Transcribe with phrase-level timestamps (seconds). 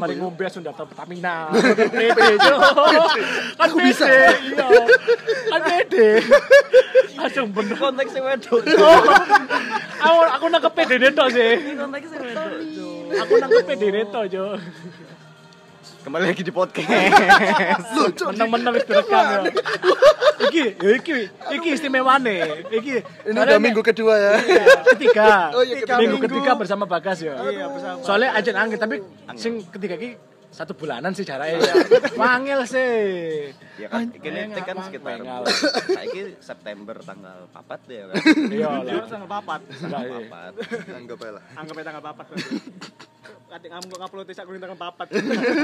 [0.00, 1.52] mari ngombe langsung daftar Pertamina.
[1.52, 2.56] Pede, Jo.
[3.54, 4.08] Kan Aku bisa.
[4.08, 4.68] pede, Iya.
[5.46, 6.08] Kan pede.
[7.14, 7.76] Langsung bener.
[7.76, 8.60] Konteksnya wedok.
[10.00, 11.52] Aku aku nangkep pede neto sih.
[11.76, 12.48] Konteksnya wedok.
[13.20, 14.46] Aku nangkep pede neto, Jo.
[16.00, 16.88] Kembali lagi di podcast.
[18.32, 19.40] Menang-menang wis direkam ya.
[20.48, 22.64] Iki, ya iki, iki istimewane.
[22.72, 22.94] Iki.
[23.28, 24.32] Ini udah minggu kedua ya.
[24.96, 25.52] ketiga.
[25.52, 26.26] Oh, iya, ketiga minggu minggu.
[26.32, 27.36] ketiga bersama Bagas ya.
[27.36, 28.00] Iya, bersama.
[28.00, 28.96] Soalnya ajen angin tapi
[29.36, 30.16] sing ketiga iki
[30.50, 31.74] satu bulanan sih jaraknya ya.
[32.20, 33.54] Wangil sih.
[33.78, 35.22] Ya kan, kini Anjing, kan sekitar
[35.96, 38.14] saiki September tanggal 4 ya kan.
[38.50, 39.06] Iya Iya, lah.
[39.06, 39.60] tanggal papat.
[39.70, 39.98] Iya.
[40.26, 40.98] 4.
[40.98, 41.42] Anggap aja lah.
[41.54, 42.26] Anggap aja tanggal papat.
[43.50, 45.06] Kadek kamu kok ngupload sak kuning tanggal papat.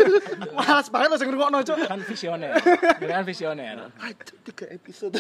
[0.59, 1.77] Malas banget sing ngrungokno, Cuk.
[1.87, 2.51] Kan visioner.
[2.99, 3.77] Dia kan visioner.
[3.95, 5.19] Aduh, tiga episode.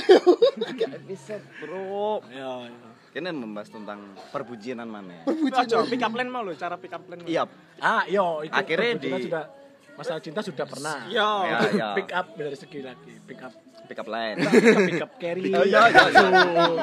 [0.62, 2.22] Tiga episode, Bro.
[2.26, 2.70] Iya.
[3.16, 3.24] Iya.
[3.24, 5.24] Kini membahas tentang perbujinan mana?
[5.24, 7.24] Ojo, pick up line mau lo, cara pick up line.
[7.24, 9.44] Iya, Ah, yo, itu Akhirnya perbucinan di- sudah
[9.94, 10.98] masalah cinta sudah pernah.
[11.06, 11.28] Iya.
[11.42, 11.88] Ya, ya.
[11.94, 13.52] Pick up dari segi lagi, pick up
[13.86, 14.36] pick up line.
[14.84, 15.48] pick up, carry.
[15.56, 16.24] Oh iya, iya, iya.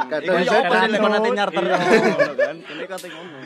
[0.08, 1.08] Kata ya saya nek Rano.
[1.12, 1.78] nanti nyarter Iya.
[2.42, 2.56] kan.
[2.60, 3.46] Kini kate ngomong.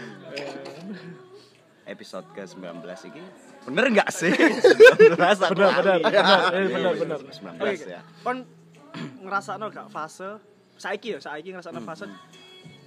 [1.83, 3.23] Episode ke-19 iki
[3.63, 4.31] bener enggak sih?
[4.31, 7.19] 19 satu Bener, bener, Iya, bener, iya, bener, iya, bener.
[7.19, 8.01] 19 ya.
[8.21, 8.37] Kon
[9.23, 10.29] ngerasakno gak fase
[10.75, 12.05] saiki ya, saiki ngerasakno fase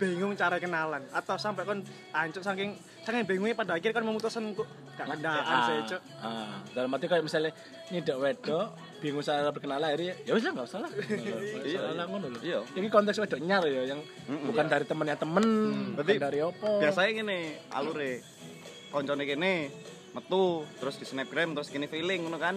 [0.00, 1.04] bingung cara kenalan.
[1.12, 1.84] Atau sampai kon
[2.16, 2.72] ancuk saking
[3.04, 4.64] saking bingungnya pada akhir kan memutuskan kok
[4.96, 6.00] gak kendaan sih, Cuk.
[6.20, 7.52] ah, dalam arti kayak misalnya
[7.88, 10.90] nyidak wedok bingung cara berkenalan akhirnya ya wis lah nggak usah lah.
[11.68, 12.38] Iya, usah lah ngono lho.
[12.44, 12.58] Iya.
[12.76, 14.00] ini konteks wedok nyar ya yang
[14.48, 17.38] bukan dari temennya temen bukan Berarti dari opo Biasanya gini,
[17.72, 18.12] alure
[18.90, 19.52] koncone kene
[20.10, 22.56] metu terus di snapgram terus kini feeling ngono kan.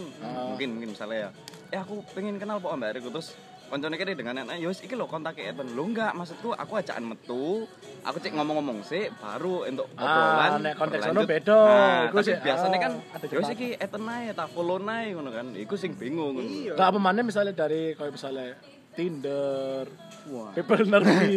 [0.55, 1.30] Mungkin mungkin misalnya ya.
[1.69, 3.37] Eh aku pengen kenal kok Mbak Riku terus
[3.73, 5.66] koncone kene dengan enak yo wis iki lho kontake Eden.
[5.67, 7.66] Lho enggak maksudku aku ajakan metu,
[8.00, 10.52] aku cek ngomong-ngomong sih baru untuk Ah, obrolan.
[10.61, 11.58] nek konteks ono beda.
[11.58, 13.56] Nah, Iku tapi sih, biasanya ah, kan ada yo wis cepat.
[13.56, 15.48] iki Eden ae tak follow ae ngono kan.
[15.56, 16.38] Iku sing bingung.
[16.38, 16.45] ngono.
[16.45, 16.73] Iya.
[16.73, 18.54] nggak apa mana misalnya dari kayak misalnya
[18.94, 19.90] Tinder,
[20.30, 20.54] Wah.
[20.54, 21.34] People Nerdy,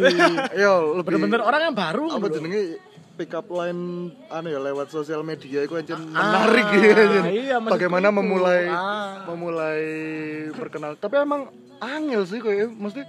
[0.53, 2.77] Yo, lebih bener-bener orang yang baru apa jenenge
[3.13, 3.81] pick up line
[4.29, 7.01] anu ya lewat sosial media itu aja Ah, menarik gitu.
[7.27, 9.25] iya, maksud Bagaimana memulai Ah.
[9.25, 9.81] memulai
[10.53, 10.93] perkenal.
[10.95, 13.01] Tapi emang angel sih kayak mesti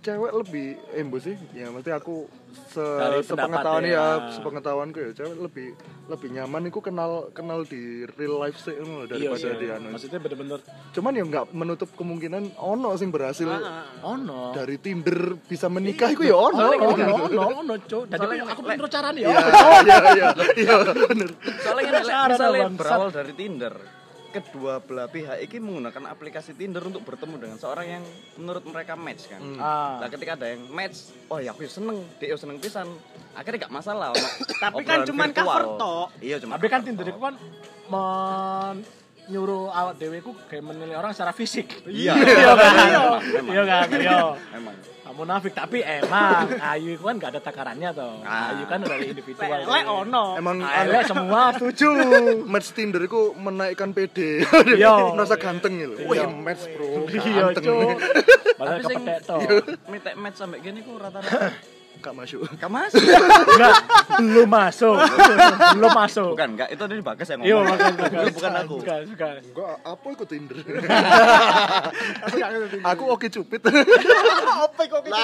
[0.00, 1.34] cewek lebih embo sih.
[1.50, 2.30] Ya mesti aku
[2.70, 4.04] se Dari sepengetahuan ya, ya.
[4.32, 5.68] sepengetahuanku ya cewek lebih
[6.06, 9.58] lebih nyaman iku kenal kenal di real life sih ngono Iya, daripada iya.
[9.58, 9.86] di anu.
[9.90, 10.58] Maksudnya bener-bener
[10.94, 13.50] Cuman ya nggak menutup kemungkinan ono sing berhasil
[14.00, 14.54] ono.
[14.54, 16.70] dari Tinder bisa menikah iku ya ono.
[16.70, 18.06] Ono, ono, ono, cuk.
[18.06, 19.28] Jadi aku pengen terus caranya ya.
[19.28, 19.42] Iya,
[19.82, 21.30] iya, iya, iya, bener.
[21.60, 21.94] Soalnya kan
[22.30, 23.74] misalnya berawal dari Tinder,
[24.40, 28.04] kedua belah pihak ini menggunakan aplikasi Tinder untuk bertemu dengan seorang yang
[28.36, 29.40] menurut mereka match kan.
[29.56, 30.02] Ah.
[30.04, 32.88] Nah, ketika ada yang match, oh ya aku ya seneng, dia ya seneng pisan.
[33.36, 34.12] Akhirnya gak masalah.
[34.64, 35.46] Tapi kan cuman virtual.
[35.46, 36.06] cover tok.
[36.20, 37.34] Iya, cuma Tapi kan Tinder itu kan
[37.86, 38.76] men
[39.26, 41.82] nyuruh awak dewe ku kayak menilai orang secara fisik.
[41.86, 42.14] Iya.
[42.14, 42.74] Iya kan?
[42.78, 43.52] Memang, memang.
[43.52, 43.86] Iya kan?
[43.90, 44.18] Iya.
[44.54, 44.76] Emang.
[45.16, 48.20] Kamu nafik tapi emang Ayu kan gak ada takarannya toh.
[48.20, 48.52] Ah.
[48.52, 49.64] Ayu kan dari individual.
[49.64, 50.36] Lek ono.
[50.36, 51.88] Emang Elek semua setuju
[52.52, 54.44] match Tinder itu menaikkan PD
[54.76, 55.16] Iya.
[55.16, 56.28] merasa ganteng gitu wih Iya.
[56.28, 57.96] match bro Iya, ganteng
[58.60, 59.40] Tapi sing kepetek toh.
[59.88, 61.48] Minta match sampai gini kok rata-rata
[62.06, 63.02] gak masuk gak masuk.
[63.02, 63.74] Enggak,
[64.16, 64.96] belum masuk.
[65.74, 66.30] belum masuk.
[66.32, 67.66] Bukan, enggak itu dari Bagas yang Iya, ngomong.
[67.68, 68.24] bukan, bukan.
[68.30, 68.74] bukan aku.
[68.78, 69.34] Bukan, bukan.
[69.42, 70.56] enggak apa ikut Tinder
[72.86, 73.60] aku oke cupid
[74.66, 75.22] Apa kok gitu?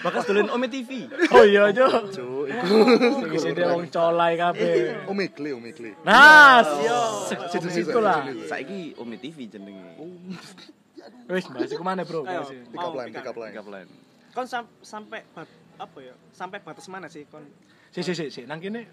[0.00, 1.06] Bagas duluin Ome TV.
[1.30, 1.86] Oh iya, Jo.
[2.08, 5.06] Cuk, Sing isi dia wong colai kabeh.
[5.06, 6.64] omikli omikli Nah,
[7.48, 8.24] situ-situ lah.
[8.44, 9.94] Saiki Ome TV jenenge.
[11.26, 12.24] Wis, bahas iku mana, Bro?
[12.24, 12.44] Iku.
[12.66, 13.88] pick up line pick up line Pick up line.
[14.32, 15.22] Kon sam- sampai
[15.76, 16.14] apa ya?
[16.30, 17.42] Sampai batas mana sih kon?
[17.90, 18.42] Si, si, si, si.
[18.44, 18.86] Nang kene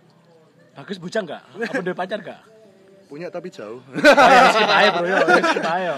[0.71, 1.43] Bagus bujang enggak?
[1.51, 2.41] Apa udah pacar enggak?
[3.11, 5.03] punya tapi jauh Ayo skip aja, Bro.
[5.03, 5.79] Yo, Ayo, skip aja.
[5.83, 5.97] yo.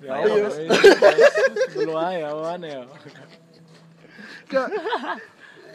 [0.00, 0.46] Ya, Ayo.
[1.76, 2.82] Dulu aja, mana ya.
[4.48, 4.68] Gak.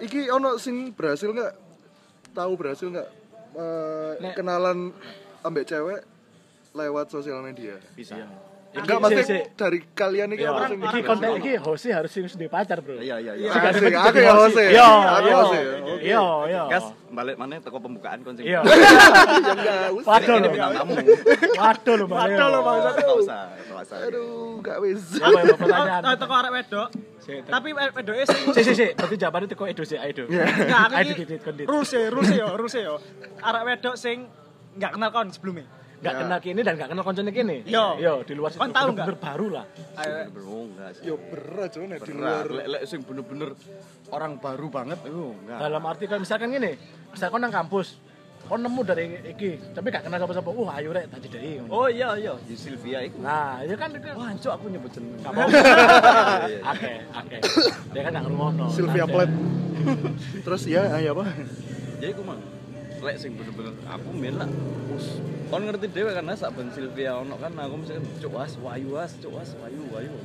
[0.01, 1.53] Iki ono sing berhasil nggak?
[2.33, 3.09] Tahu berhasil nggak?
[4.17, 4.89] Nek- kenalan
[5.45, 6.01] ambek cewek
[6.73, 7.77] lewat sosial media.
[7.93, 8.17] Bisa.
[8.73, 9.37] Enggak, maksudnya si.
[9.53, 12.97] dari kalian ini Ya, apa sing iki konten iki host harus sing sudah pacar, Bro.
[12.97, 13.49] Iya, iya, iya.
[13.53, 14.63] Sing asik, aku ya Jose.
[14.73, 15.35] Iya, Aku iya.
[15.37, 15.59] Jose.
[16.01, 16.61] Iya, iya.
[16.73, 18.49] Gas balik mana toko pembukaan kon sing.
[18.49, 18.65] Iya.
[18.65, 19.93] Ya.
[19.93, 20.49] Waduh Ini lho.
[20.49, 20.93] bintang tamu.
[21.53, 22.17] Waduh lho, Bang.
[22.17, 22.77] Waduh lho, Bang.
[22.81, 23.97] Enggak usah, enggak usah.
[24.09, 25.03] Aduh, enggak wis.
[25.21, 26.01] Apa ya pertanyaan?
[26.01, 26.87] Oh, teko arek wedok.
[27.23, 28.87] Tapi wedoke sing si, si, si.
[28.97, 30.25] Berarti jawabannya teko Edo sih, Edo.
[30.25, 32.97] Enggak, aku iki ya, rules ya, rules ya.
[33.37, 34.25] Arek wedok sing
[34.73, 35.82] enggak kenal kon sebelumnya.
[36.03, 36.19] Gak Ya.
[36.19, 37.57] kenal kini dan gak kenal koncone kini.
[37.63, 37.95] Yo.
[37.95, 38.59] Yo, di luar situ.
[38.59, 39.65] Kon tahu bener-bener baru lah.
[39.95, 41.03] Ayo, Bener enggak sih.
[41.07, 42.45] Yo berat cuman di luar.
[42.51, 43.49] Lek lek sing bener-bener
[44.11, 45.57] orang baru banget itu enggak.
[45.63, 46.71] Dalam arti kalau misalkan gini,
[47.07, 47.95] misalkan nang kampus,
[48.43, 50.49] kon nemu dari iki, tapi gak kenal sapa-sapa.
[50.51, 51.71] Wah, ayo rek tak jedeki.
[51.71, 53.15] Oh iya iya, di Sylvia itu.
[53.23, 55.15] Nah, itu kan Wah, cok aku nyebut jeneng.
[55.23, 55.31] Gak.
[55.31, 56.59] Iya.
[56.75, 57.37] Oke, oke.
[57.95, 58.65] Dia kan gak ngrungokno.
[58.67, 59.05] Sylvia.
[59.07, 59.31] Plat.
[60.45, 61.23] Terus ya, ya apa?
[62.03, 62.39] Ya iku mang.
[63.03, 64.47] Lek sing bener-bener aku men lah.
[64.95, 65.19] Us.
[65.51, 69.11] Kon ngerti dhewe kan sak ben Sylvia ono kan aku mesti cuk was wayu was
[69.19, 70.15] cuk was wayu wayu.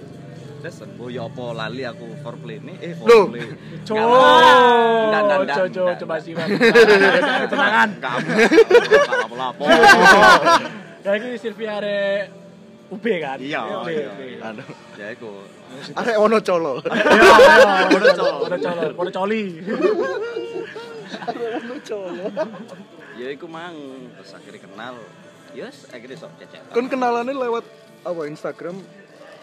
[0.63, 3.47] Terus oh ya apa lali aku foreplay ini eh foreplay.
[3.83, 6.33] Cok, Nggak, nggak, nggak, cok, coba sih.
[7.51, 7.91] Tenangan.
[7.99, 8.27] Kamu
[9.27, 9.65] lapo-lapo.
[11.03, 11.99] Ya iki Sylvia are
[12.89, 13.39] UB kan?
[13.43, 14.11] Iya, iya.
[14.49, 14.65] Anu.
[14.97, 15.47] Ya iku.
[15.95, 16.81] Arek ono colo.
[16.81, 19.43] Iya, iya, udah colo, udah colo, udah coli.
[21.59, 22.27] Ono colo.
[23.15, 23.75] Ya iku mang
[24.13, 24.95] terus akhirnya kenal.
[25.51, 26.61] Yes, akhirnya sok cecek.
[26.69, 27.65] Kon kenalannya lewat
[28.01, 28.77] apa Instagram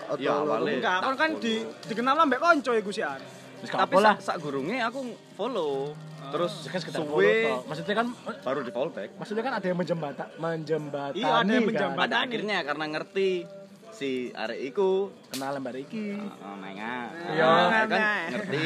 [0.06, 0.78] atau Ya, awalnya.
[0.78, 1.54] enggak, kon kan di
[1.84, 3.18] dikenal ambek konco iku sih an.
[3.58, 4.16] Terus gak Tapi lah.
[4.18, 5.00] sak gurunge aku
[5.34, 5.92] follow.
[6.26, 7.38] Terus Ya kan sekedar follow suwe.
[7.66, 8.08] Maksudnya kan
[8.40, 9.10] baru di follow back.
[9.16, 11.66] maksudnya kan ada yang menjembata, menjembatani Iya, ada yang kan.
[11.68, 12.02] menjembatani.
[12.02, 13.30] Pada akhirnya karena ngerti
[13.90, 14.90] si arek iku
[15.32, 16.06] Kenalan mbak Iki.
[16.20, 16.96] oh, menga.
[17.32, 17.46] Iya.
[17.48, 18.02] Ah, kan
[18.32, 18.66] ngerti.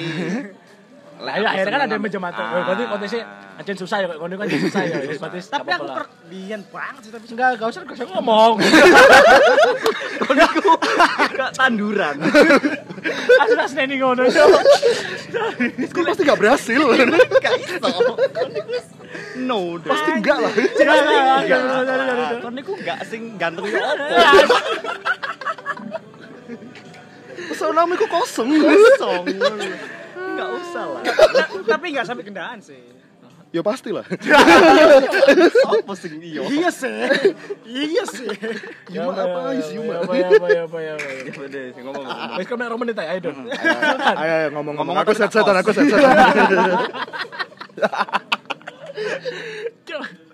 [1.20, 2.48] Lah ya akhirnya kan ada yang menjembatani.
[2.48, 2.64] Ah.
[2.64, 3.22] Berarti konteksnya
[3.60, 4.96] ancen susah ya, kok kan susah ya.
[5.20, 8.54] Berarti Tapi aku perbian banget sih tapi Enggak, gak usah, gak usah ngomong.
[11.40, 12.16] Gak tanduran.
[13.44, 14.28] Asli asli ini ngono.
[15.92, 16.80] Kok pasti gak berhasil.
[17.44, 17.92] Gak iso.
[19.40, 19.88] No, deh.
[19.88, 20.52] pasti enggak lah.
[20.52, 22.44] Jangan, jangan, jangan, jangan, jangan.
[22.44, 24.58] Kon niku gak sing ganteng ya opo.
[27.50, 28.50] Pesonamu kok kosong.
[28.56, 29.26] Kosong.
[30.40, 31.02] Enggak usah lah.
[31.68, 32.80] tapi enggak sampai gendaan sih.
[33.50, 34.06] Ya pastilah.
[35.74, 36.46] Apa sing iya?
[36.46, 37.02] Iya sih.
[37.66, 38.30] Iya sih.
[38.94, 40.06] Yuma apa sih Yuma?
[40.06, 41.22] Apa ya, apa ya, apa ya, apa ya.
[41.34, 42.06] Udah, sing ngomong.
[42.06, 42.38] ngomong.
[42.38, 43.38] Wis kan aja, ayo dong.
[43.50, 44.94] Ayo ayo ngomong-ngomong.
[44.94, 46.14] Ngomong Aku tapi tak set-setan, aku set-setan.
[49.90, 50.00] Yo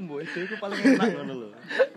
[0.00, 1.48] mbok itu iku paling enak ngono lho.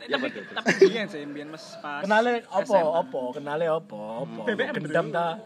[0.04, 0.44] Tapi betul.
[0.52, 2.04] tapi biyen sih, biyen Mas pas.
[2.04, 4.42] Kenale opo, opo, kenale opo, opo.
[4.44, 5.40] BBM, Gendam ta.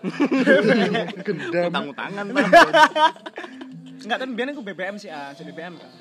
[1.27, 1.69] Gendam.
[1.69, 2.25] Utang-utangan.
[4.07, 5.92] Enggak tapi biyen aku BBM sih, ah, jadi BBM kan.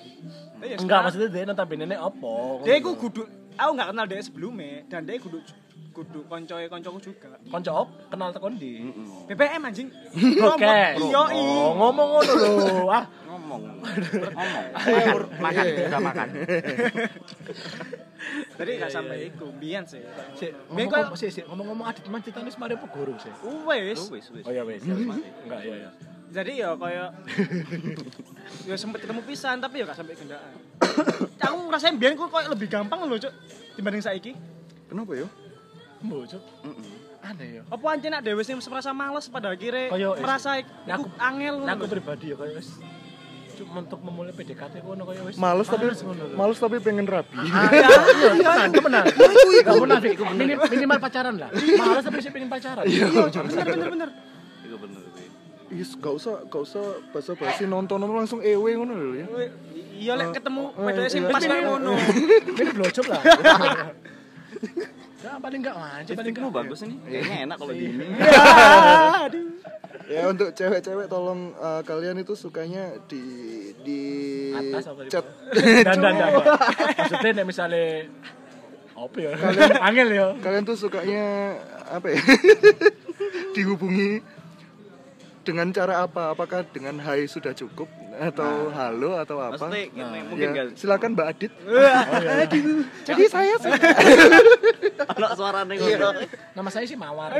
[0.65, 2.65] Ya Enggak, maksudnya dia notabene ne opo.
[2.65, 5.41] dia iku kudu aku enggak kenal dia sebelumnya dan dia kudu
[5.97, 7.33] kudu koncoe koncoku juga.
[7.49, 8.85] konco op kenal tekon di.
[9.25, 9.89] BBM anjing.
[10.53, 10.77] Oke.
[11.01, 12.53] Iya, Oh, ngomong ngono lho.
[12.93, 13.63] Ah, Ngomong.
[13.81, 14.65] Ngomong.
[14.77, 16.29] Makan, makan, kita makan.
[18.59, 20.03] Jadi enggak sampai iku, biyen sih.
[20.35, 23.33] sik, Biyen ngomong kok sik, sik, ngomong-ngomong adit man citane semare guru sih.
[23.65, 24.01] wis.
[24.45, 24.83] Oh iya wis.
[24.85, 25.91] Enggak, iya iya.
[26.27, 27.09] Jadi ya kayak
[28.69, 30.53] ya sempet ketemu pisan tapi ya gak sampai gendaan.
[31.47, 33.33] aku ngerasain biyen kok lebih gampang loh, Cuk,
[33.79, 34.35] dibanding saiki.
[34.91, 35.27] Kenapa ya?
[36.07, 36.43] Mbok, Cuk.
[37.21, 37.63] Aneh ya.
[37.67, 41.75] Apa anjir nak dhewe sing merasa males pada akhirnya merasa Nah, iku aku- angel Nah,
[41.75, 42.69] aku pribadi ya kayak wis
[43.57, 45.35] Cuk, untuk memulai PDKT ngono kayak wis.
[45.35, 45.87] Males tapi
[46.37, 47.35] males tapi pengen rapi.
[47.41, 49.05] Ah, iya, iya, temenan, temenan.
[49.65, 51.49] Gak munafik, Minim- minimal pacaran lah.
[51.51, 52.85] Males tapi sih pengen pacaran.
[52.85, 54.11] Iya, Bener bener bener.
[54.61, 55.01] Iku bener.
[55.67, 59.27] Is gak usah gak usah basa-basi nonton langsung ewe ngono lho ya.
[59.97, 61.33] Iya lek ketemu eh, wedok sing iya.
[61.33, 61.93] pas ngono.
[62.55, 63.23] Ini blowjob lah.
[65.27, 66.55] Ya paling enggak manjat paling enggak.
[66.55, 66.97] bagus ini.
[67.03, 68.07] Kayaknya enak kalau di ini.
[69.27, 69.47] Aduh.
[70.07, 73.25] Ya untuk cewek-cewek tolong eh, kalian itu sukanya di
[73.83, 74.01] di
[74.55, 75.11] Atas apa di.
[75.83, 76.31] Dan dan dan.
[76.95, 78.07] Maksudnya misale
[78.95, 79.33] apa ya?
[79.91, 80.27] Angel ya.
[80.39, 81.59] Kalian tuh sukanya
[81.91, 82.23] apa ya?
[83.59, 84.23] Dihubungi
[85.47, 86.35] dengan cara apa?
[86.35, 87.87] Apakah dengan hai sudah cukup
[88.19, 89.55] atau halo atau apa?
[89.71, 91.53] Maksudnya mungkin Ya, gak silakan Mbak Adit.
[92.43, 92.83] Aduh.
[93.07, 93.71] Jadi saya sih
[95.17, 96.09] anak suaranya ngono.
[96.59, 97.39] Nama saya sih Mawar.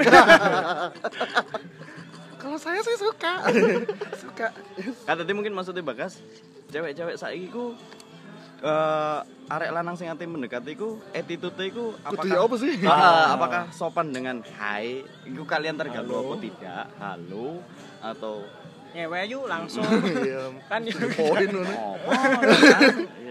[2.39, 3.43] kalau saya sih suka.
[4.15, 4.55] suka.
[5.03, 6.23] Kan tadi mungkin maksudnya bagas
[6.71, 7.75] cewek-cewek saiki ku
[8.65, 12.73] eh arek lanang sing ate mendekati ku attitude ku Kudu ya apa sih?
[12.89, 15.05] Ah, apakah sopan dengan hai?
[15.29, 16.85] Iku kalian terganggu apa tidak?
[16.99, 17.63] Halo
[18.03, 18.43] atau
[18.97, 19.85] Ngewe yuk langsung.
[20.25, 20.57] Iya.
[20.73, 20.97] kan ya.
[21.13, 22.01] Poin ngono.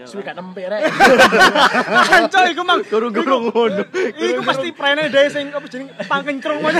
[0.06, 0.82] Suwi gak nempel rek.
[2.06, 2.80] Kanco iku mang.
[2.86, 3.82] Guru-guru ngono.
[4.14, 6.78] Iku pasti prene dhewe sing apa jeneng pangkencrung ngono.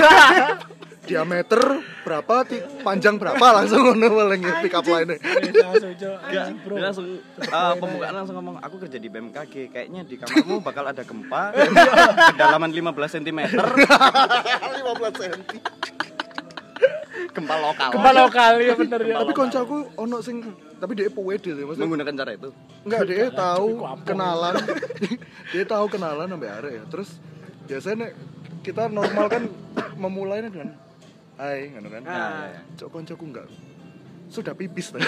[1.06, 1.62] Diameter
[2.02, 2.42] berapa,
[2.82, 5.14] panjang berapa langsung ngono paling pick up line
[5.54, 7.06] Langsung dia langsung
[7.38, 11.54] eh, pembukaan langsung ngomong aku kerja di BMKG kayaknya di kamarmu bakal ada gempa
[12.34, 15.40] kedalaman 15 cm 15 cm.
[17.36, 17.90] gempa lokal.
[17.92, 19.14] Gempa lokal ya bener ya.
[19.20, 20.40] Tapi koncoku ono sing
[20.76, 21.84] tapi dia pede sih maksudnya.
[21.84, 22.48] Menggunakan cara itu?
[22.84, 23.68] Enggak dia tahu
[24.04, 24.54] kenalan.
[25.54, 26.84] Dia tahu kenalan sampai arek ya.
[26.90, 27.08] Terus
[27.70, 28.12] biasanya nek
[28.66, 29.42] kita normal kan
[29.94, 30.74] memulainya dengan
[31.36, 32.02] hai ngono kan?
[32.08, 32.48] Ah.
[32.76, 33.46] cok koncoku enggak.
[34.26, 35.06] Sudah pipis tadi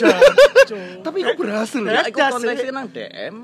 [0.00, 1.04] Cuk.
[1.04, 1.82] tapi aku berhasil?
[1.84, 3.36] Ya aku konteksnya nang DM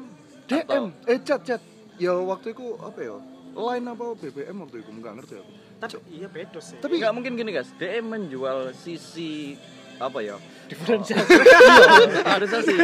[0.48, 1.60] DM eh chat chat.
[2.00, 3.16] Ya waktu itu apa ya?
[3.50, 5.52] Line apa BBM waktu itu enggak ngerti aku.
[5.80, 6.76] Tapi iya beda sih.
[6.80, 7.68] tapi nggak mungkin gini guys.
[7.76, 9.58] DM menjual sisi
[10.00, 10.40] apa ya?
[10.70, 11.34] Diferensiasi.
[12.32, 12.78] harusnya sih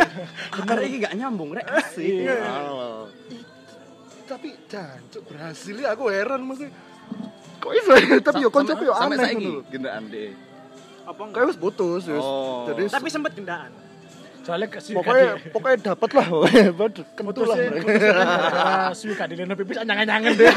[0.60, 1.64] bener ini nggak nyambung rek.
[1.96, 2.28] Sih
[4.26, 6.68] tapi jancuk berhasil ya aku heran masih
[7.66, 8.16] kok iso ya?
[8.26, 10.30] tapi yo konco yo aneh saiki ngono gendaan deh
[11.04, 11.34] Apa enggak?
[11.36, 12.66] kayak wis putus wis Oh.
[12.66, 13.70] jadi Tapi sempet gendaan.
[14.42, 18.24] Soalnya ke pokoknya pokoknya dapat lah pokoknya Baru kentu lah putusnya gara-gara
[18.98, 20.50] suwi kadileno pipis anyang-anyangan deh.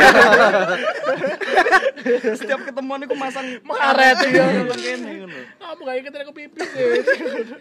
[2.32, 4.46] setiap ketemuan aku masang Mengaret ya.
[4.70, 6.70] kene ngono Kamu gak ingetin aku pipis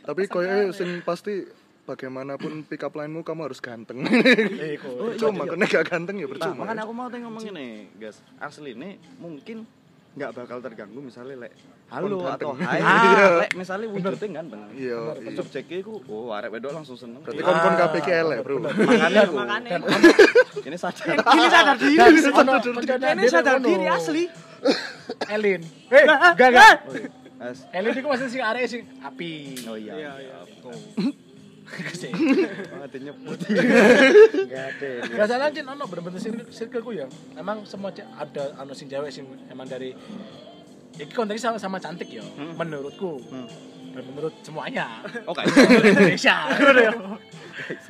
[0.02, 1.48] tapi koyo sing pasti
[1.88, 4.92] bagaimanapun pick up line-mu kamu harus ganteng Eh, kok.
[5.20, 8.20] cuma karena gak ganteng ya Nah, percuma makanya aku mau tanya ngomong ini, guys.
[8.36, 9.64] Asli ini mungkin
[10.08, 11.52] nggak bakal terganggu misalnya lek
[11.88, 12.80] halo atau hai.
[13.06, 13.26] Iya.
[13.38, 14.60] lek misalnya wujudnya ganteng.
[14.74, 15.30] iya iya.
[15.30, 17.22] Subjeknya aku, oh arek wedok langsung seneng.
[17.22, 19.36] berarti kon kon KPK elek bro makanya aku.
[20.66, 21.06] Ini sadar.
[21.22, 21.96] Ini sadar diri.
[23.14, 24.24] Ini sadar diri asli.
[25.30, 25.62] Elin.
[25.88, 26.76] Eh, enggak enggak.
[27.38, 27.62] As.
[27.70, 29.54] Elin itu masih sing arek sing api.
[29.70, 29.94] Oh iya.
[29.94, 30.36] Iya, iya.
[31.90, 32.12] Sih.
[32.72, 33.38] Mati nyebut.
[33.44, 34.88] Enggak ada.
[35.04, 37.06] Enggak salah cin ono bener-bener circle circleku ya.
[37.34, 39.92] Emang semua ada anu sing cewek sing emang dari
[40.98, 42.26] Iki konteksnya sama, sama cantik ya,
[42.58, 43.22] menurutku.
[43.88, 44.98] Dan menurut semuanya.
[45.24, 45.46] Oke.
[45.86, 46.50] Indonesia.
[46.50, 46.90] Ya.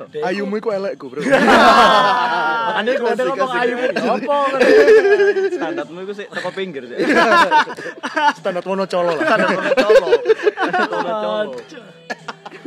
[0.09, 4.09] Dia iku- ayumu iku elekku bro Makanya gue ada ngomong Kasih, ayu kasih.
[4.09, 4.37] Apa
[5.61, 6.97] Standarmu itu sih teko pinggir sih.
[8.33, 9.73] standar monocolo lah Standar kono
[11.13, 11.53] colo.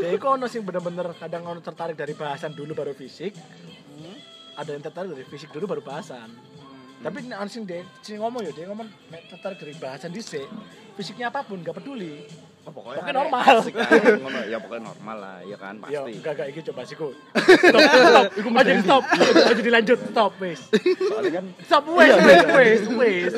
[0.02, 3.38] Ya itu ono sing bener-bener kadang ono tertarik dari bahasan dulu baru fisik?
[4.58, 6.26] Ada yang tertarik dari fisik dulu baru bahasan.
[7.02, 8.90] Tapi nek ono sing dia sing ngomong ya dia ngomong
[9.30, 10.46] tertarik dari bahasan dhisik
[10.98, 12.26] Fisiknya apa pun gak peduli
[12.62, 13.42] Oh, pokoknya Pokoknya normal.
[13.58, 13.74] asik.
[14.52, 16.12] Ya pokoknya normal lah, ya kan Ya pasti.
[16.14, 17.08] enggak enggak iki coba siku.
[17.66, 18.26] Stop stop.
[18.62, 19.02] Jadi stop.
[19.42, 19.98] Oh jadi lanjut.
[20.08, 20.60] Stop wis.
[21.02, 23.32] Soalnya kan Stop wis wis wis wis.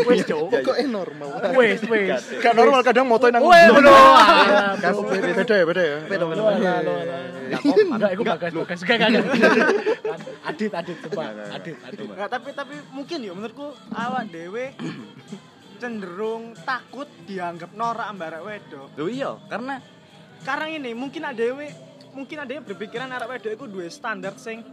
[0.00, 1.28] Wis cok pokoknya normal?
[1.52, 2.20] Wis wis.
[2.40, 3.92] Gak normal kadang motoin nang Wes bro.
[5.36, 5.96] Beda ya beda ya.
[6.08, 6.42] Beda beda.
[7.50, 8.78] Enggak, itu bagas, bagas.
[8.80, 9.54] Enggak, enggak, enggak.
[10.40, 11.22] Adit, adit, coba.
[11.52, 12.06] Adit, adit.
[12.06, 14.72] Nggak, tapi tapi mungkin ya menurutku awak dewe
[15.80, 18.88] cenderung takut dianggap norak ambak arek wedok.
[19.00, 19.80] Loh iya, karena
[20.40, 21.44] Karena ini mungkin ada
[22.16, 24.64] mungkin ada yang berpikiran arek wedok itu dua standar sing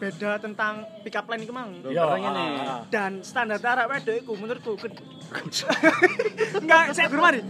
[0.00, 1.76] beda tentang pick up line iku mang.
[1.84, 2.24] Yo, ini.
[2.24, 2.80] ah, ah.
[2.88, 4.88] Dan standar arek wedok iku menurutku ke...
[6.64, 7.40] Enggak, saya belum mari.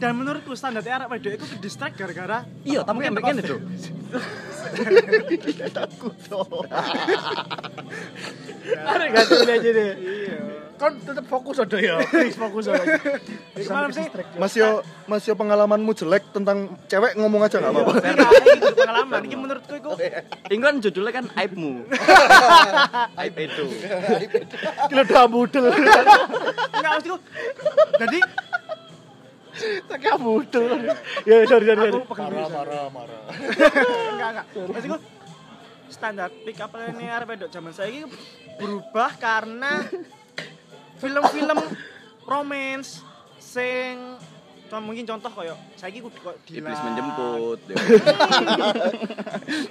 [0.00, 3.60] Dan menurutku standar arek wedok iku ke distract gara-gara iya, tapi kan begini tuh.
[8.66, 9.92] Arek gak sih aja deh.
[9.94, 10.65] iya.
[10.76, 11.96] Kon tetep fokus aja ya.
[12.12, 12.84] Please fokus aja.
[13.56, 14.04] Iku malam sih
[14.36, 17.92] Mas yo Mas yo pengalamanmu jelek tentang cewek ngomong aja nggak apa-apa
[18.44, 19.20] ini kudu pengalaman.
[19.24, 19.90] Ini menurutku iku
[20.52, 21.88] Ini kan judulnya kan aibmu.
[23.24, 23.64] Aib itu.
[24.92, 25.64] Kilo dua budel.
[25.72, 27.18] enggak maksudku.
[27.96, 28.20] Jadi
[29.88, 30.64] Tak budel.
[31.24, 31.88] Ya, sorry, sorry.
[31.88, 33.20] Aku Marah, marah, marah.
[34.12, 34.98] enggak enggak maksudku
[35.86, 38.04] standar pick up line arep zaman saiki
[38.60, 39.80] berubah karena
[40.96, 41.58] film-film
[42.24, 43.04] romance
[43.40, 44.16] sing
[44.82, 46.66] mungkin contoh koyo saiki kudu kok Dilan.
[46.66, 47.58] Iblis menjemput.
[47.66, 47.76] ya.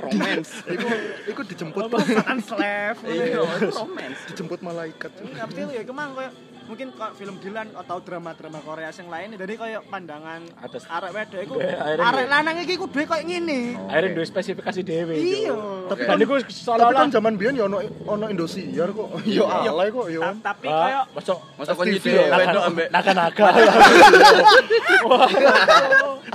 [0.01, 0.51] Romance.
[0.65, 0.87] Iku
[1.27, 2.97] iku dijemput Satan slave.
[3.03, 4.19] Iya, itu romance.
[4.29, 5.11] dijemput malaikat.
[5.11, 6.29] Pasti ya kemang koyo
[6.65, 10.81] mungkin kok film Dilan atau drama-drama Korea yang lain jadi koyo pandangan Atas.
[10.89, 13.77] arek wedok iku arek lanang iki kudu koyo ngene.
[13.85, 15.13] Akhirnya dua spesifikasi dewe.
[15.13, 15.53] Iya.
[15.85, 19.09] Tapi Dan kan seolah-olah kan zaman biyen yo ono ono Indosiar kok.
[19.25, 20.21] Yo alay kok yo.
[20.21, 21.37] Ta- Tapi koyo masuk
[21.85, 22.33] TV, dia ya.
[22.33, 23.45] wedok ambek naga-naga.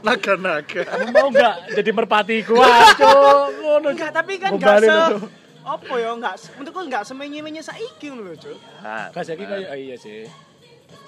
[0.01, 0.81] Naga-naga.
[0.87, 2.37] Kamu mau nggak jadi merpati?
[2.47, 3.89] Ngono.
[3.93, 8.35] enggak tapi kan enggak Gombalin se apa ya enggak menurutku enggak semenye-menye saiki ngono lho,
[8.41, 8.57] Cuk.
[8.81, 10.25] Ah, Gak saiki kayak oh iya sih.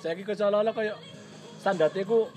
[0.04, 0.96] Saiki kok seolah-olah kayak
[1.58, 2.28] standarnya ku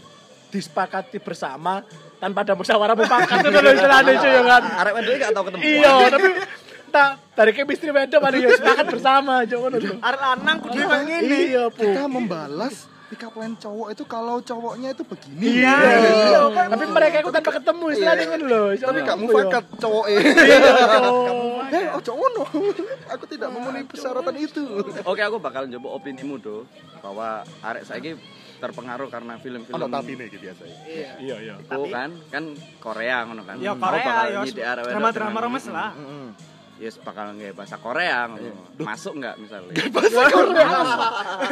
[0.50, 1.84] disepakati bersama
[2.15, 4.63] tanpa ada musyawarah mufakat itu lho istilahnya cuy ya kan.
[4.79, 5.63] arek wedok gak tau ketemu.
[5.67, 6.29] Iya, tapi
[6.95, 9.93] tak dari chemistry beda pada ya sepakat bersama cok ngono lho.
[10.00, 11.38] Arek lanang kudu koyo ngene.
[11.51, 11.63] Iya.
[11.67, 12.75] Kita membalas
[13.09, 15.62] pick up line cowok itu kalau cowoknya itu begini.
[15.62, 16.67] Iya, iya, kan.
[16.74, 18.63] tapi mereka itu tanpa ketemu istilahnya kan lho.
[18.74, 20.19] Tapi gak mufakat cowoknya.
[21.65, 22.43] Eh, oh cowok no.
[23.13, 24.63] Aku tidak memenuhi persyaratan itu.
[25.05, 26.65] Oke, aku bakal coba opinimu tuh
[27.01, 28.17] bahwa arek saiki
[28.55, 30.63] terpengaruh karena film-film Ono tapi nih gitu biasa.
[30.88, 31.09] Iya.
[31.19, 31.55] Iya, iya.
[31.59, 32.43] Iku kan kan
[32.79, 33.59] Korea ngono kan.
[33.59, 35.91] Ya Korea bakal ya drama-drama romes lah.
[36.75, 38.51] Yes bakal nggak bahasa Korea ngono.
[38.84, 39.72] Masuk nggak misalnya?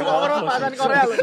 [0.03, 1.15] Orang pasan Korea lho.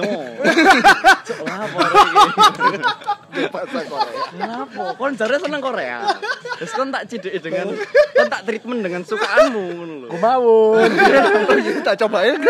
[1.21, 3.45] Cok lapo iki?
[3.53, 4.21] Bahasa Korea.
[4.41, 4.85] Lapo?
[4.97, 6.17] Kon jare seneng Korea.
[6.57, 7.77] Terus kon tak cidik dengan
[8.17, 10.09] kon tak treatment dengan sukaanmu ngono lho.
[10.09, 10.91] Kumawun.
[11.81, 12.41] Tak cobain.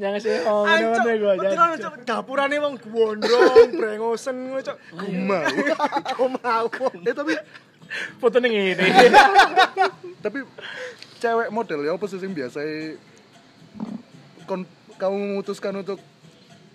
[0.00, 4.76] Jangan sih oh ngene gua betul ono cuk dapurane wong gondrong, brengosen ngono cuk.
[5.24, 5.44] Mau.
[6.04, 6.68] Aku mau.
[7.00, 7.32] Eh tapi
[8.20, 8.84] Foto ning ngene.
[10.24, 10.44] tapi
[11.18, 12.58] cewek model ya apa sih yang biasa
[14.46, 14.66] kon
[14.98, 15.98] kamu memutuskan untuk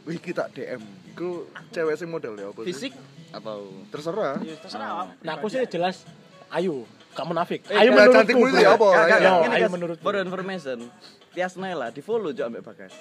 [0.07, 0.79] wih kita DM
[1.13, 2.69] itu cewek sing model ya apa sih?
[2.71, 2.93] Fisik
[3.33, 5.09] atau terserah Ya terserah.
[5.25, 6.05] Nah, aku sih jelas
[6.53, 6.85] Ayu,
[7.17, 7.65] gak munafik.
[7.65, 8.13] Eh, Ayu menurutku.
[8.13, 8.87] cantikmu itu ya apa?
[9.09, 9.33] Ya.
[9.49, 10.05] guys, menurutku.
[10.05, 10.85] For information,
[11.33, 12.93] Tias Naila di follow juga ambek Bagas.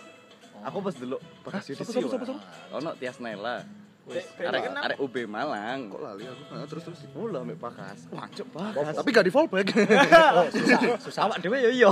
[0.64, 2.33] Aku pas dulu Bagas sopo, sopo,
[2.81, 3.61] Ono Tias Naila.
[4.02, 5.87] Arek arek UB Malang.
[5.87, 8.11] kok lali aku nah, terus terus Follow ambek Bagas.
[8.11, 8.99] Wah, cuk Bagas.
[8.99, 9.66] tapi gak di fallback
[10.37, 11.23] Oh, susah, susah.
[11.30, 11.90] Awak dhewe yo.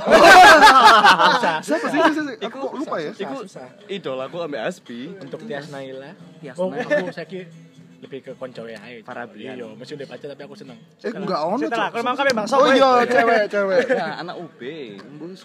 [1.30, 1.56] Susah.
[1.62, 2.00] siapa sih
[2.40, 3.46] aku lupa ya Iku
[3.86, 5.14] idolaku ambek Asbi.
[5.16, 6.10] Untuk Tias Naila.
[6.38, 6.98] Tias Oh, Naila.
[7.00, 7.46] aku saiki
[8.00, 9.00] lebih ke konco ya ae.
[9.00, 9.54] Parabian.
[9.54, 10.78] Iya, mesti udah pacar tapi aku seneng.
[10.98, 12.54] eh enggak ono Setelah kalau mau kami bangsa.
[12.54, 14.60] oh iya cewek cewek Ya, anak UB.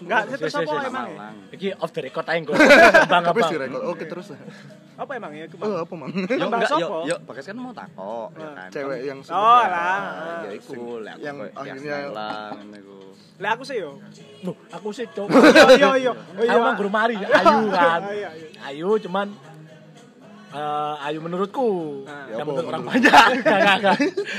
[0.00, 0.88] Enggak, sapa yes.
[0.88, 1.08] emang?
[1.10, 1.28] ya?
[1.52, 2.56] Iki off the record aja gue.
[3.12, 4.26] Bang rekor oke terus
[4.96, 5.44] Apa emang ya?
[5.52, 6.98] oh apa mang Yo Bang enggak yo sopo?
[7.04, 8.68] yo Bagas kan mau takok ya kan.
[8.72, 10.00] cewek yang Oh, lah.
[10.42, 12.08] Ya iku lek aku yang akhirnya-
[12.72, 12.96] iku.
[13.36, 14.00] Lah aku sih yo.
[14.40, 15.28] Loh, aku sih cok.
[15.76, 16.12] Iya iya.
[16.16, 17.28] Oh Aku mah guru mari Ayu
[17.68, 18.00] kan.
[18.00, 18.48] Ah, Iya iya.
[18.64, 19.28] Ayu cuman
[20.48, 21.68] eh, Ayu menurutku.
[22.02, 22.26] Nah.
[22.26, 23.12] Ya, Ya, menurut apa orang banyak.
[23.40, 23.96] Gak gak gak.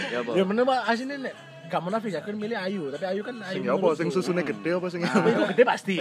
[0.07, 0.31] Ya apa?
[0.33, 1.33] Ya bener mah aslinya nek
[1.67, 3.53] gak munafik ya kan milih Ayu, tapi Ayu kan Ayu.
[3.53, 3.97] sing apa menurutku.
[3.97, 5.95] sing susunya gede apa sing Tapi itu gede pasti.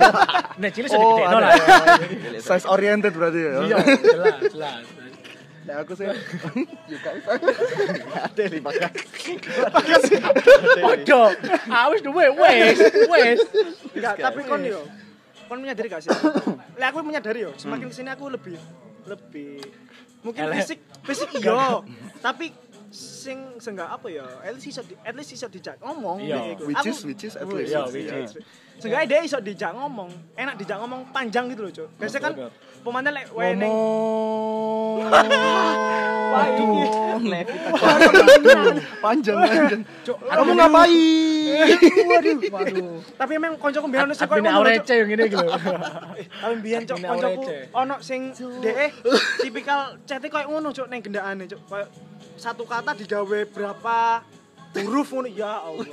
[0.60, 1.50] Nek cilik sudah Oh, gede no lah.
[1.50, 2.40] ya.
[2.40, 4.82] size oriented berarti ya Iya, jelas, jelas.
[5.64, 6.06] nah aku sih
[6.92, 7.10] Yuka
[8.20, 8.92] Ada di Bagas.
[10.84, 11.30] Waduh,
[11.64, 13.38] awis duwe wes, wes.
[13.90, 14.82] Enggak, tapi kon yo.
[15.44, 16.10] Kon menyadari gak sih?
[16.74, 18.58] Lah aku menyadari yo, semakin ke sini aku lebih
[19.08, 19.60] lebih.
[20.24, 21.84] Mungkin fisik fisik iya,
[22.24, 22.48] tapi
[22.94, 24.22] sing seenggak apa ya?
[24.40, 26.62] At least iso di, at least iso dijak ngomong deh iku.
[26.64, 27.90] which is which is at least Iya, Iya.
[27.90, 28.30] which is.
[28.74, 31.88] Seenggaknya dia iso dijak ngomong, enak dijak ngomong panjang gitu loh, Cuk.
[31.94, 32.32] Biasanya kan
[32.80, 34.98] pemainnya lek Ngomong.
[36.34, 36.82] Wah, iki.
[38.98, 40.92] panjang panjang Cuk, kamu ngapain
[42.10, 42.98] Waduh, waduh.
[43.14, 44.58] tapi emang koncoku mbiyen ono sing koyo ngono, Cuk.
[44.58, 45.46] Aurece yang ini gitu.
[45.46, 48.90] Eh, Tapi biyen cok koncoku ono sing dhek
[49.38, 51.60] tipikal cete koyo ngono cok ning gendakane cok.
[51.64, 51.86] Koyo
[52.36, 53.96] satu kata digawe berapa
[54.74, 55.86] huruf ngono ya Allah.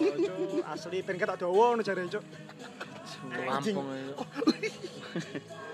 [0.70, 2.24] Asli ben ketok dawa ngono jare cok.
[3.48, 3.76] Anjing.
[3.78, 4.14] Lampung itu.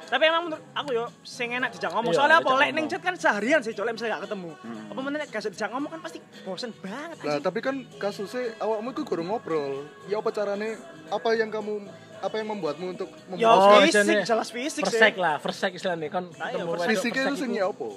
[0.08, 2.16] Tapi emang menurut aku yo sing enak dijak ngomong.
[2.16, 2.52] Iya, Soalnya apa?
[2.56, 4.52] Lek ning chat kan seharian sih cok lek misalnya gak ketemu.
[4.56, 4.92] Hmm.
[4.92, 7.44] Apa meneh gak dijak ngomong kan pasti bosen banget Lah anjing.
[7.44, 9.84] tapi kan kasusnya awakmu itu guru ngobrol.
[10.08, 10.80] Ya apa carane?
[11.12, 14.96] Apa yang kamu apa yang membuatmu untuk Ya Oh, fisik, jelas fisik sih.
[14.96, 16.88] Persek lah, persek istilahnya kan iya, ketemu persek.
[16.88, 17.68] wedok, fisiknya itu sing iku.
[17.68, 17.88] apa?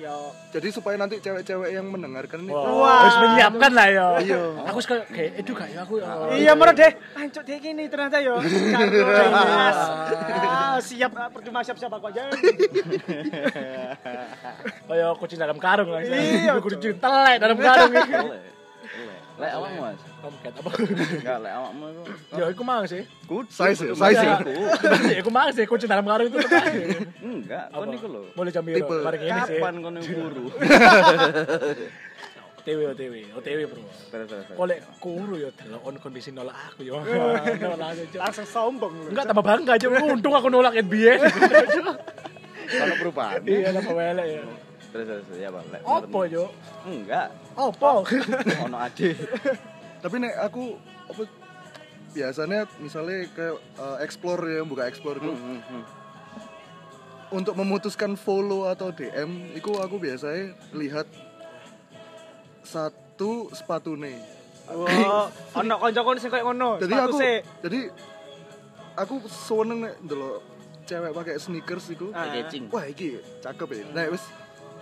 [0.00, 0.16] Ya
[0.48, 3.04] Jadi supaya nanti cewek-cewek yang mendengarkan ini Wah, oh, Wah.
[3.04, 4.06] harus menyiapkan lah ya.
[4.24, 4.42] Iya.
[4.72, 6.00] Aku suka kayak itu kayak aku.
[6.00, 8.40] oh, Iya menurut deh, ancuk dia gini ternyata yo.
[10.50, 12.32] Ah, siap ah, percuma siap-siap aku aja.
[14.88, 16.00] Kayak kucing dalam karung lah.
[16.00, 17.92] Iya, kucing telek dalam karung.
[19.40, 19.50] Lek.
[19.56, 20.00] Awakmu Mas.
[20.20, 20.70] Tomcat apa?
[20.84, 22.02] Enggak lek awakmu iku.
[22.36, 23.02] Ya aku mau sih.
[23.24, 23.48] Kudu.
[23.48, 24.32] Size ya, size ya.
[24.36, 24.52] aku.
[25.08, 26.38] Ya aku mau sih kucing dalam karung itu.
[27.24, 28.20] Enggak, kon niku lho.
[28.36, 28.84] Boleh jam sih.
[28.84, 30.44] Kapan kon yang guru?
[32.60, 33.82] OTW OTW OTW bro.
[34.12, 34.44] Terus terus.
[34.52, 37.00] Kolek kuru ya delok on kondisi nolak aku ya.
[37.64, 38.02] Nolak aja.
[38.04, 38.20] Cok.
[38.20, 39.08] Langsung sombong lu.
[39.16, 39.86] Enggak tambah bangga aja.
[39.88, 41.14] Untung aku nolak NBA.
[42.70, 43.40] Kalau perubahan.
[43.48, 44.42] Iya tambah welek ya.
[44.90, 45.62] Terus terus ya, Pak.
[45.68, 45.80] Lek.
[45.82, 46.44] Opo yo?
[46.82, 47.28] Enggak.
[47.54, 48.02] Opo?
[48.64, 49.14] Ono ade.
[50.02, 50.74] Tapi nek aku
[51.06, 51.22] apa
[52.10, 55.84] biasanya misalnya kayak eh, explore ya buka explore itu Hmm, hmm, hmm.
[57.30, 61.06] untuk memutuskan follow atau DM itu aku biasanya lihat
[62.62, 64.18] satu sepatu nih
[64.66, 65.26] Wah,
[65.58, 66.78] ono kanca-kanca sing koyo ngono.
[66.78, 67.36] jadi aku sih.
[67.60, 67.80] jadi
[68.96, 70.38] aku seneng nek ndelok
[70.84, 72.26] cewek pakai sneakers itu Ah.
[72.70, 74.22] Wah iki cakep ya nah wis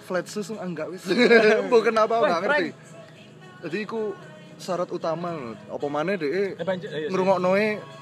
[0.09, 1.05] flat shoes enggak wis
[1.69, 2.69] bukan apa enggak ngerti
[3.61, 4.17] jadi aku
[4.57, 5.53] syarat utama lho.
[5.69, 7.11] apa mana deh Tapi anjir, iya sih.
[7.11, 7.51] ngrungokno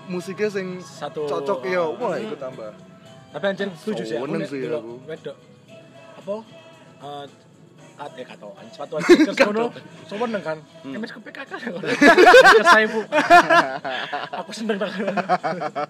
[0.06, 2.70] musiknya sing Satu- cocok ya wah ikut tambah
[3.28, 4.94] Tapi anjir setuju sih Seneng sih aku.
[5.04, 5.36] wedok.
[6.16, 6.36] Apa?
[7.96, 9.64] Eh, kat eh katoan sepatu sneakers ngono
[10.04, 11.52] seneng kan kemes ku PKK
[12.68, 13.00] saya bu
[14.44, 14.92] aku seneng tak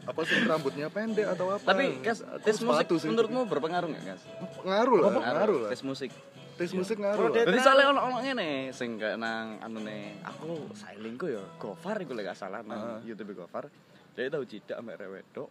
[0.07, 1.67] apa sih rambutnya pendek atau apa?
[1.67, 4.23] Tapi guys, tes musik menurutmu berpengaruh nggak guys?
[4.65, 5.71] ngaruh lah ngaruh lah.
[5.75, 6.11] Tes musik.
[6.57, 11.29] tes musik ngaruh Jadi soalnya ono ono ngene sing kayak nang anu nih, aku sailingku
[11.29, 13.69] ya Gofar iku lek gak salah nang YouTube Gofar.
[14.17, 15.49] Jadi tahu cidak ambek rewedok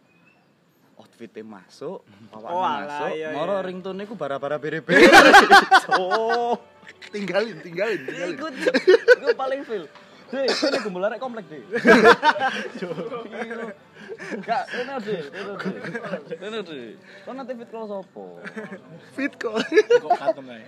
[0.96, 2.00] outfitnya masuk,
[2.34, 3.62] awaknya Oh, alah, masuk, iya, moro iya.
[3.62, 5.04] ringtone ku bara-bara bere-bere.
[5.92, 6.56] Oh,
[7.08, 8.54] tinggalin tinggalin tinggalin ikut.
[9.14, 9.84] Iku paling feel.
[10.26, 11.62] Deh, ini gumbul arek komplek deh.
[14.42, 16.36] Gak, ini deh, ini deh.
[16.36, 16.86] Ini deh.
[17.22, 18.24] Kau nanti fit kalau sopo?
[19.12, 19.54] fit kok
[20.00, 20.64] kok katon ae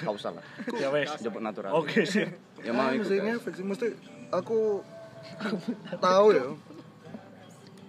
[0.00, 0.40] Kau salah.
[0.72, 1.74] ya wes Jemput natural.
[1.74, 2.24] oke sih
[2.62, 3.10] Ya mau ikut.
[3.10, 3.86] ngefek sih mesti
[4.30, 4.80] aku
[5.98, 6.46] tahu ya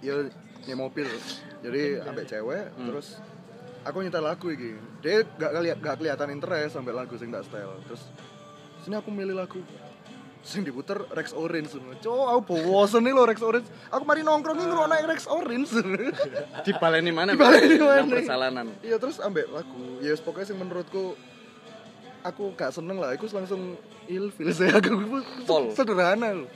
[0.02, 0.14] ya
[0.62, 1.06] ya mobil.
[1.60, 2.86] Jadi ambek cewek Hmm.
[2.90, 3.18] terus
[3.82, 4.74] aku nyetel lagu iki.
[5.00, 8.02] Dia gak keliat gak kelihatan interest sampai lagu sing tak style terus
[8.80, 9.58] sini aku milih lagu.
[10.42, 11.78] Sing diputer Rex Orange.
[12.02, 13.70] Cowok aku bosen nih lo Rex Orange.
[13.94, 15.70] Aku mari nongkrong ini ngerokok naik Rex Orange.
[16.66, 17.38] Dibaleni mana?
[17.38, 18.02] Dibaleni mana?
[18.02, 18.66] Nang Persalanan.
[18.82, 20.02] iya terus ambek lagu.
[20.02, 21.14] Ya pokoknya sing menurutku
[22.22, 23.14] aku gak seneng lah.
[23.14, 23.78] Aku langsung
[24.10, 25.22] ilfil saya aku.
[25.46, 25.70] Pol.
[25.78, 26.50] sederhana loh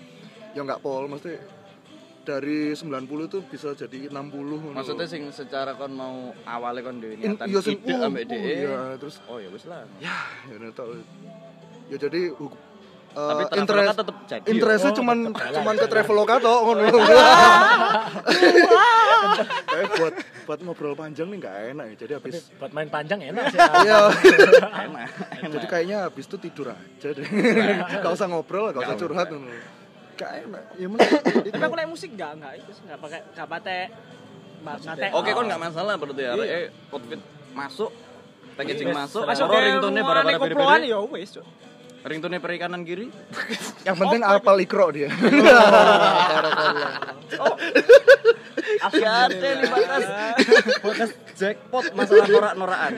[0.50, 1.36] ya nggak pol mesti
[2.26, 2.82] dari 90
[3.24, 7.60] tuh bisa jadi 60 ngono Maksudnya sing secara kon mau awalnya kon In- niatan iya,
[7.60, 8.50] sing- ide uh, ambek uh, dhewe.
[8.58, 9.86] iya, terus Oh ya wis lah.
[9.96, 10.90] ya ya udah tau
[11.86, 12.64] ya jadi huk-
[13.08, 14.42] Tapi eh, interest tetep jadi.
[14.42, 14.50] ya?
[14.50, 16.84] interestnya Oh, cuman cuman ke Traveloka toh ngono
[19.66, 23.44] kayak buat buat ngobrol panjang nih nggak enak ya jadi habis buat main panjang enak
[23.48, 23.98] sih iya
[24.82, 25.06] Enak.
[25.48, 27.26] jadi kayaknya habis itu tidur aja deh
[27.96, 29.48] gak usah ngobrol gak usah curhat ngono
[30.16, 31.12] gak enak ya mesti
[31.52, 33.80] Tapi aku like musik enggak, enggak itu enggak pakai enggak pakai.
[35.14, 36.32] Oke kon nggak masalah berarti ya.
[36.34, 36.44] Iya.
[36.66, 37.20] Eh outfit
[37.54, 37.90] masuk
[38.56, 40.88] packaging masuk, Masuk moro ringtone bara-bara koploan bere-bere.
[40.88, 41.30] ya wis,
[42.06, 43.10] Ringtone perikanan kiri.
[43.82, 45.10] yang penting apal ikro dia.
[48.86, 50.04] Ada nih bakas.
[50.82, 52.90] Bakas jackpot masalah norak-norakan.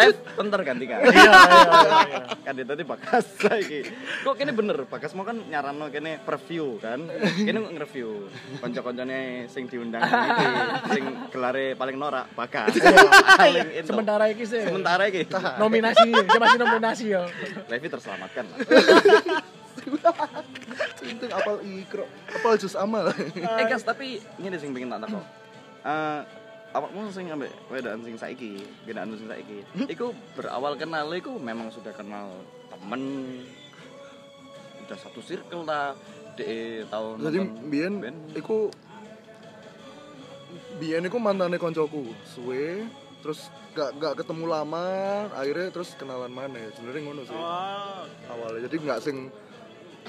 [0.00, 1.00] Live bentar ganti kan.
[1.06, 3.80] iya iya iya kan dia tadi bakas lagi.
[4.26, 4.76] Kok kini bener?
[4.90, 7.06] Bakas mau kan nyarano kini preview kan?
[7.38, 8.28] Kini nge-review?
[8.60, 10.46] Konco-koncone sing diundang iki
[10.98, 12.86] sing gelare paling norak bakas itu.
[13.86, 14.66] Sementara iki sih.
[14.66, 15.30] Sementara iki.
[15.56, 16.10] Nominasi
[16.40, 17.22] masih nominasi ya
[17.68, 18.39] Levi terselamatkan
[21.00, 25.24] penting apal ikro apal jus amal eh guys tapi ini sing pengen tak takok.
[25.84, 26.20] Eh
[26.70, 29.58] awakmu sing ambek wedaan sing saiki wedaan sing saiki.
[29.90, 32.30] Iku berawal kenal iku memang sudah kenal
[32.70, 33.02] temen.
[34.86, 35.94] Udah satu circle lah
[36.38, 37.94] de tahun jadi biyen
[38.38, 38.70] iku
[40.78, 42.14] biyen iku mantane koncoku.
[42.22, 42.86] Suwe
[43.20, 44.84] terus gak gak ketemu lama
[45.32, 47.36] akhirnya terus kenalan mana sebenarnya ngono sih.
[47.36, 48.66] Oh, awalnya.
[48.66, 49.16] Jadi nggak sing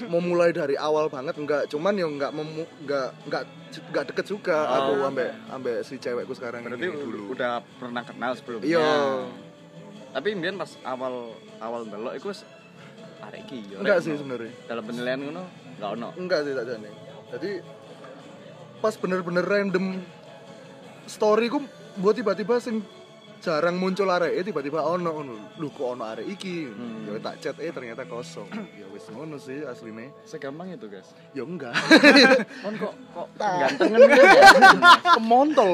[0.08, 3.44] mau mulai dari awal banget enggak cuman yang nggak memu nggak nggak
[3.92, 4.76] nggak deket juga Oh.
[4.88, 7.36] aku ambek ambek si cewekku sekarang berarti ini dulu.
[7.36, 8.72] udah pernah kenal sebelumnya?
[8.72, 8.92] Iya.
[10.16, 12.48] Tapi mbiyen pas awal awal ndelok iku wis
[13.20, 14.52] arek iki yo enggak sih sebenarnya.
[14.66, 15.44] Dalam penilaian ngono
[15.78, 16.10] enggak ono.
[16.16, 16.90] Enggak sih tak jane.
[17.36, 17.52] Jadi
[18.80, 19.86] pas bener-bener random
[21.06, 21.60] story ku
[22.00, 22.80] buat tiba-tiba sing
[23.42, 25.34] jarang muncul arek eh tiba-tiba ono ngono.
[25.58, 26.70] Lu kok ono arek iki?
[26.70, 27.10] Hmm.
[27.10, 28.46] ya tak chat eh ternyata kosong.
[28.78, 31.10] Ya wis ngono sih aslinya segampang itu guys?
[31.34, 31.74] Ya enggak.
[32.64, 34.44] Kon kok kok gantengan gitu ya.
[35.18, 35.70] Kemontol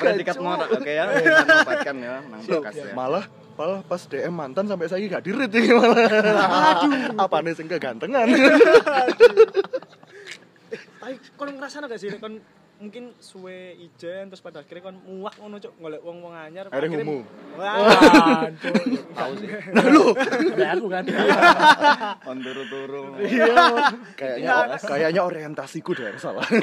[0.00, 1.04] predikat motor oke ya.
[1.12, 2.14] Manfaatkan ya.
[2.24, 2.96] Nang bekas ya.
[2.96, 6.08] malah malah pas DM mantan sampai saya gak dirit ini malah.
[6.08, 7.20] Aduh.
[7.20, 8.26] Apa nih sing kegantengan?
[10.98, 12.40] Tapi kon ngerasa gak sih kon
[12.78, 15.72] mungkin suwe ijen terus pada akhirnya kon muak ngono cuk.
[15.78, 17.18] Golek wong-wong anyar Akhirnya ngumu.
[17.54, 18.50] Wah,
[19.18, 19.48] tahu sih.
[19.94, 20.04] Lu.
[20.54, 21.04] Ada aku kan.
[22.26, 23.02] on turu-turu
[24.18, 26.46] kayaknya kayaknya orientasiku deh yang salah.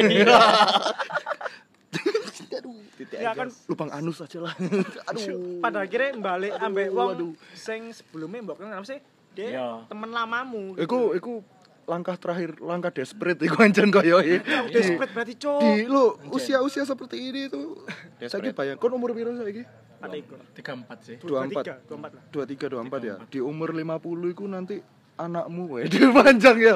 [3.01, 3.49] Titik ya kan.
[3.65, 4.53] Lubang anus aja lah.
[5.09, 5.57] Aduh.
[5.63, 9.01] Pada akhirnya balik ambek wong sing sebelumnya mbok kenal sih?
[9.31, 9.67] Dia Iya.
[9.87, 10.75] temen lamamu.
[10.77, 11.41] Iku iku
[11.89, 14.39] langkah terakhir langkah desperate iku anjen koyo iki.
[14.71, 17.83] Desperate berarti cuk di lu usia-usia seperti ini tuh
[18.21, 18.55] saya Desperate.
[18.55, 19.65] bayang kon umur piro saiki?
[20.01, 20.33] Ada iku.
[20.57, 21.15] 34 sih.
[21.21, 22.23] 24 24 lah.
[22.33, 23.15] 23 24 ya?
[23.29, 24.81] Di umur 50 iku nanti
[25.13, 26.75] anakmu weh dia panjang ya.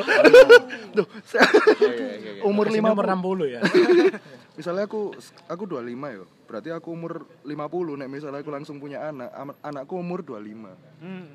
[0.93, 1.49] Tuh saya-
[1.81, 3.61] Iya, iya, iya, umur Ke sini umur 50 60 ya.
[4.57, 5.11] misalnya aku
[5.51, 9.27] aku 25 ya berarti aku umur 50 nek misalnya aku langsung punya anak
[9.59, 11.27] anakku umur 25 hmm.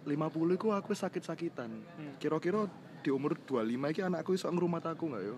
[0.00, 1.68] 50 iku aku sakit-sakitan.
[2.16, 2.64] Kira-kira
[3.00, 5.36] di umur 25 iki anakku iso ngrumat aku nggak yo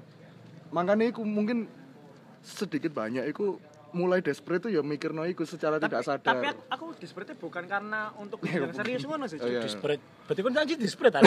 [0.75, 1.69] makanya aku mungkin
[2.43, 3.61] sedikit banyak iku
[3.93, 6.25] mulai desperate tuh ya mikir no iku secara tidak sadar.
[6.25, 9.61] tapi aku, aku desperate bukan karena untuk yang serius ngono sih Oh, iya.
[9.61, 10.01] Desperate.
[10.23, 11.27] Berarti kan anjir desperate tadi.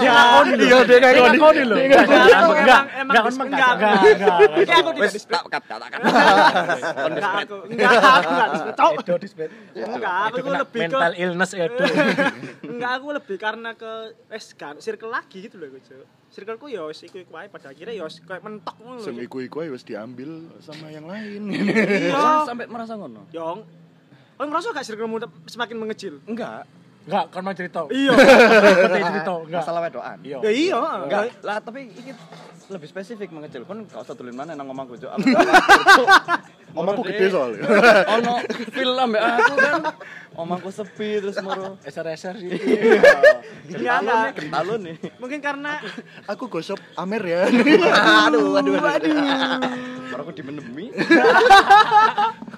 [0.00, 0.64] Ya, ngakoni lho.
[0.64, 1.36] Iya, dia ngakoni.
[1.36, 1.76] ngakoni lho.
[1.76, 3.94] Enggak, Enggak, aku enggak, emang- emang enggak, enggak, enggak.
[4.00, 4.78] enggak, enggak.
[4.80, 6.00] Aku tidak desperate tak kat tak kat.
[6.00, 8.48] enggak aku enggak aku enggak.
[9.00, 9.52] Edo desperate.
[9.74, 11.84] enggak aku Itu lebih mental illness Edo.
[12.64, 13.92] enggak aku lebih karena ke
[14.26, 15.82] wes kan circle lagi gitu loh gue
[16.30, 19.60] circleku ya wis iku iku ae pada akhirnya ya wis kayak mentok ngono Sing iku-iku
[19.60, 21.50] ae wis diambil sama yang lain.
[21.50, 23.26] iya Sampai merasa ngono.
[23.30, 23.60] Yong
[24.38, 26.14] Oh, ngerasa gak circlemu semakin mengecil?
[26.24, 26.64] Enggak.
[27.00, 27.80] Enggak, kan mau cerita.
[27.88, 28.12] Iya.
[28.12, 29.60] Ngerti cerita, enggak.
[29.64, 30.18] Masalah wedokan.
[30.20, 30.38] Iya.
[30.44, 30.76] Ya iya.
[31.04, 32.12] Enggak, lah tapi iki
[32.70, 35.10] lebih spesifik mengecil kan gak usah dolen mana nang omahku cuk.
[36.70, 37.66] Omahku gede soalnya.
[38.14, 38.32] Ono
[38.70, 39.82] feel ambek aku kan.
[40.38, 41.74] Omahku sepi terus moro.
[41.82, 42.46] Eser-eser sih.
[42.46, 44.22] Enggak, Kentalun enggak.
[44.22, 44.96] nih, kentalun nih.
[45.18, 45.82] Mungkin karena
[46.30, 47.50] Aku gosok Amer ya.
[48.30, 49.18] Aduh, aduh, aduh.
[50.14, 50.94] Baru aku dimenemi.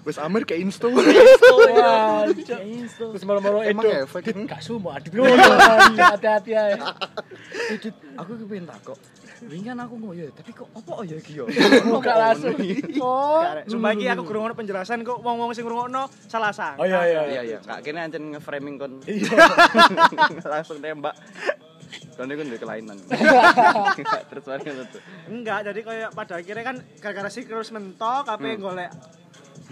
[0.02, 0.90] Wis Amer kayak insto.
[0.90, 4.02] Wah, Terus malam-malam Emang Edo.
[4.02, 4.22] efek.
[4.26, 5.30] Dit, Gak sumo adit ngono.
[5.94, 6.74] Hati-hati ae.
[6.74, 8.98] Eh, Dit, aku kepengen takok.
[9.42, 11.50] Wingi kan aku ngoyo, tapi kok opo ya iki yo?
[11.90, 12.54] Buka langsung.
[13.02, 13.42] Oh.
[13.66, 16.78] Sumpah iki aku kurang penjelasan kok wong-wong sing ngrungokno salah sang.
[16.78, 17.20] Oh iya iya.
[17.26, 19.02] Iya iya, kak kene ancen nge-framing kon.
[20.46, 21.18] Langsung tembak.
[22.14, 22.98] Kon iku ndek kelainan.
[24.30, 25.02] Terus ngono tuh.
[25.26, 28.90] Enggak, jadi kayak pada akhirnya kan gara-gara sih terus mentok apa golek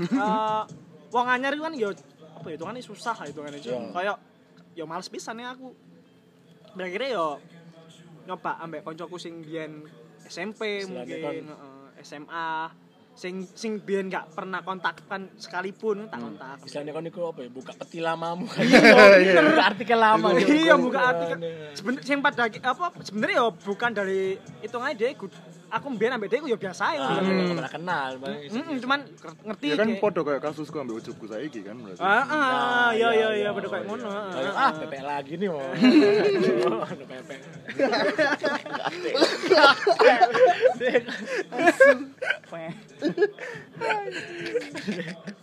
[0.00, 0.62] eh
[1.10, 1.90] wong anyar itu kan yo
[2.32, 3.78] apa ya hitungannya susah lah hitungannya Iya.
[3.92, 4.16] kayak
[4.72, 5.74] yo males pisan ya aku
[6.72, 7.28] dan akhirnya yo
[8.24, 9.84] nyoba ambek koncoku sing biyen
[10.24, 12.48] SMP Istilahnya mungkin heeh, SMA
[13.10, 17.50] sing sing biyen gak pernah kontakkan sekalipun tak kontak Istilahnya kan iku apa ya?
[17.50, 18.46] Buka peti lamamu.
[19.20, 19.42] Iya.
[19.42, 20.28] Buka artikel lama.
[20.38, 21.36] Iya buka artikel
[21.74, 25.32] sebenarnya sing pada apa sebenarnya ya bukan dari hitungannya dia ikut
[25.70, 28.08] aku biyen ambek dia iku ya biasa ya Ah, nggak pernah kenal.
[28.20, 28.98] Mm-mm, cuman
[29.46, 32.02] ngerti Ya kan podo kayak kasusku ambil ujubku saiki kan berarti.
[32.02, 33.86] Ah, ah, iya iya iya iya, kayak iya.
[33.86, 34.08] ngono.
[34.10, 34.62] ah, Kayak, ah.
[34.66, 35.62] ah, pepek lagi nih mau.
[36.82, 37.40] Ada pepek.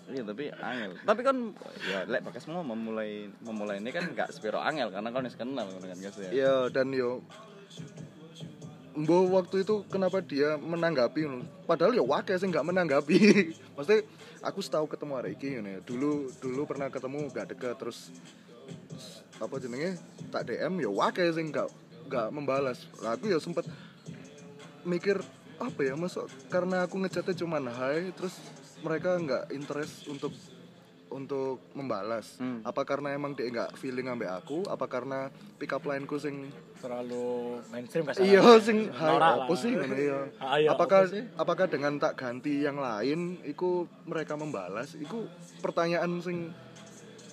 [0.07, 0.91] Iya tapi angel.
[1.03, 1.37] Tapi kan
[1.83, 5.67] ya lek bakas mau memulai memulai ini kan gak sepiro angel karena kan wis kenal
[5.67, 6.29] ngono kan guys ya.
[6.31, 7.19] Iya dan yo
[8.97, 11.29] Mbo waktu itu kenapa dia menanggapi.
[11.69, 13.17] Padahal ya wakil sih nggak menanggapi.
[13.77, 14.01] Maksudnya
[14.41, 15.79] aku setahu ketemu hari ngono ya.
[15.85, 18.09] Dulu dulu pernah ketemu gak deket terus
[19.37, 20.01] apa jenenge
[20.33, 21.69] tak DM ya wakil sih nggak
[22.09, 22.89] nggak membalas.
[23.05, 23.69] Lah aku ya sempet
[24.81, 25.21] mikir
[25.61, 28.37] apa ya masuk karena aku ngechatnya cuman hai terus
[28.85, 30.29] mereka nggak interest untuk
[31.09, 32.37] untuk membalas?
[32.37, 32.61] Hmm.
[32.61, 34.65] apa karena emang dia nggak feeling ambek aku?
[34.67, 38.21] Apa karena pick up line ku sing Terlalu mainstream kasar.
[38.21, 40.29] iya sing hai apa sih iya.
[40.43, 44.93] Ah, iya, apakah apakah dengan tak ganti yang lain iku mereka membalas?
[44.93, 45.25] Iku
[45.65, 46.53] pertanyaan sing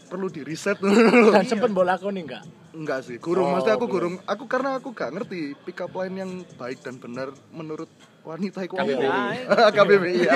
[0.09, 0.81] perlu di reset
[1.35, 2.45] Dan sempet bola aku nih enggak?
[2.75, 3.49] enggak sih gurung.
[3.49, 3.95] Oh, maksudnya aku belum.
[3.95, 4.15] gurung.
[4.27, 7.87] aku karena aku gak ngerti pick up line yang baik dan benar menurut
[8.25, 9.37] wanita itu KBBI.
[9.71, 10.33] KBBI ya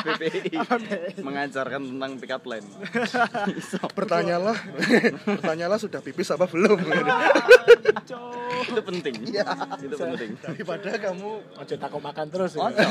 [0.00, 0.54] KBBI
[1.18, 2.62] mengajarkan tentang pick up line.
[3.98, 4.54] pertanyaanlah
[5.26, 6.78] pertanyaanlah sudah pipis apa belum
[8.58, 9.14] Itu penting.
[9.22, 10.30] Itu penting.
[10.38, 12.62] daripada kamu Ojo takut makan terus ya.
[12.64, 12.84] Ojo.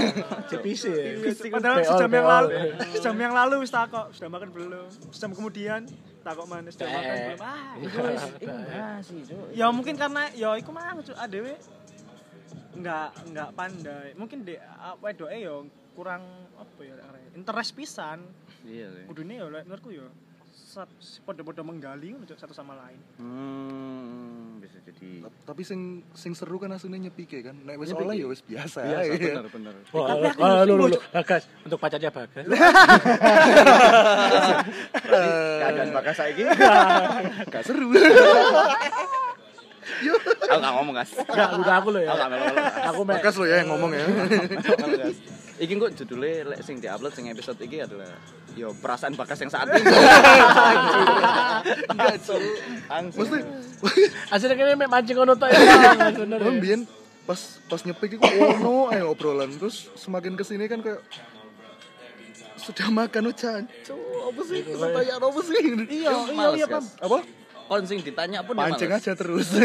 [0.48, 1.12] CPC ya.
[1.50, 2.48] Padahal sejam yang lalu,
[2.94, 4.86] sejam yang lalu wis takok, sudah makan belum?
[5.10, 5.82] Sejam kemudian
[6.22, 7.20] takok mana sudah makan Eh.
[7.26, 7.40] belum?
[7.40, 8.22] Ah, Itu wis
[9.04, 9.48] sih, Cuk.
[9.54, 11.16] ya mungkin karena ya iku mang cuk
[12.68, 14.08] adewe enggak enggak pandai.
[14.14, 14.56] Mungkin de
[15.00, 15.56] wedoke ya
[15.96, 16.22] kurang
[16.54, 18.20] apa ya arek, interest pisan.
[18.62, 19.04] Iya sih.
[19.08, 20.06] Kudune ya lek menurutku ya
[20.54, 23.00] sat- podo-podo menggali satu sama lain.
[23.18, 25.26] Hmm, bisa jadi.
[25.42, 28.04] tapi sing sing seru kan aslinya nyepike kan nek wis Nyepike.
[28.04, 29.18] oleh ya wis biasa Biasa ae.
[29.32, 29.74] bener bener.
[29.90, 30.98] Wah, lu, lu.
[31.10, 32.46] Bagas, untuk pacarnya Bagas.
[35.08, 36.44] Keadaan bakas saiki.
[37.54, 37.90] gak seru
[40.48, 41.12] Aku gak ngomong, Gas.
[41.20, 42.10] Enggak, udah aku lo ya.
[42.12, 42.56] Aku gak melu.
[42.88, 44.04] Aku me Bakas lo ya yang ngomong ya
[45.58, 48.14] Iki kok judulnya lek sing diupload sing episode iki adalah
[48.54, 49.90] yo perasaan bakas yang saat ini.
[51.90, 52.40] Enggak, Cuk.
[53.18, 53.38] mesti
[54.30, 55.58] aslinya kayaknya mek mancing ngono tok ya.
[56.14, 56.38] Bener.
[56.38, 56.78] Kan ya.
[57.28, 61.04] pas pas nyepik iku ono ae obrolan terus semakin ke sini kan kayak
[62.56, 65.60] sudah makan ucan apa sih pertanyaan apa sih
[65.92, 66.84] Iya, iya, iya, Pam.
[66.88, 67.18] apa
[67.68, 69.52] Kon sing ditanya pun ya pancing aja terus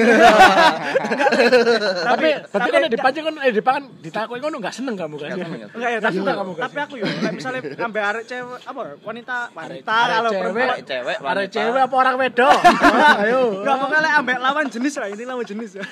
[2.02, 5.28] Tapi tapi kan dipancing kan eh dipangan ditakoki ngono enggak seneng kamu kan.
[5.30, 5.76] Gak seneng, gak seneng.
[5.78, 6.62] Enggak ya, tapi, Suka kamu, Gas?
[6.66, 10.42] tapi aku ya, misalnya ambil arek cewek, apa wanita, wanita Arek kalau cewek.
[10.42, 11.52] perempuan, Arek cewek, wanita.
[11.54, 12.58] cewek apa orang wedok?
[13.22, 13.40] Ayo.
[13.62, 15.84] Enggak pokoknya ambek lawan jenis lah, ini lawan jenis ya.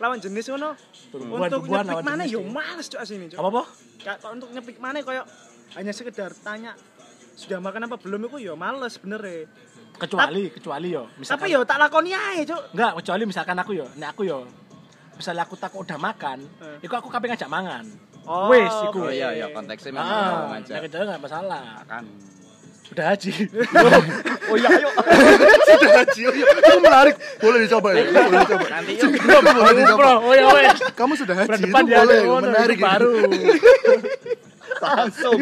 [0.00, 0.70] Lawan jenis ngono.
[1.10, 2.48] Untuk nyepik mana yo ya.
[2.48, 3.38] males cuk asine cuk.
[3.40, 3.62] Apa apa?
[4.32, 5.22] Untuk nyepik mana koyo
[5.76, 6.72] hanya sekedar tanya
[7.40, 9.48] sudah makan apa belum itu ya males bener ya
[10.00, 13.86] kecuali kecuali yo misalkan tapi ya tak lakoni aja cuk enggak kecuali misalkan aku yo
[13.94, 14.38] nek aku yo
[15.14, 16.80] misalnya aku tak udah makan Eh.
[16.80, 17.84] iku aku kabeh ngajak mangan
[18.22, 22.04] Oh, wes iku Oh iya iya konteksnya memang ah nek ngajak kecuali nggak masalah kan.
[22.90, 23.32] udah haji
[24.50, 24.90] Oh iya ayo.
[25.70, 26.44] Sudah haji, oh iya.
[26.50, 27.14] itu menarik.
[27.38, 28.02] Boleh dicoba ya?
[28.02, 28.66] Boleh dicoba.
[28.66, 29.10] Nanti yuk.
[29.46, 30.08] Boleh dicoba.
[30.18, 32.20] oh ya wes Kamu sudah haji, itu boleh.
[32.42, 33.14] Menarik baru
[34.84, 35.38] langsung.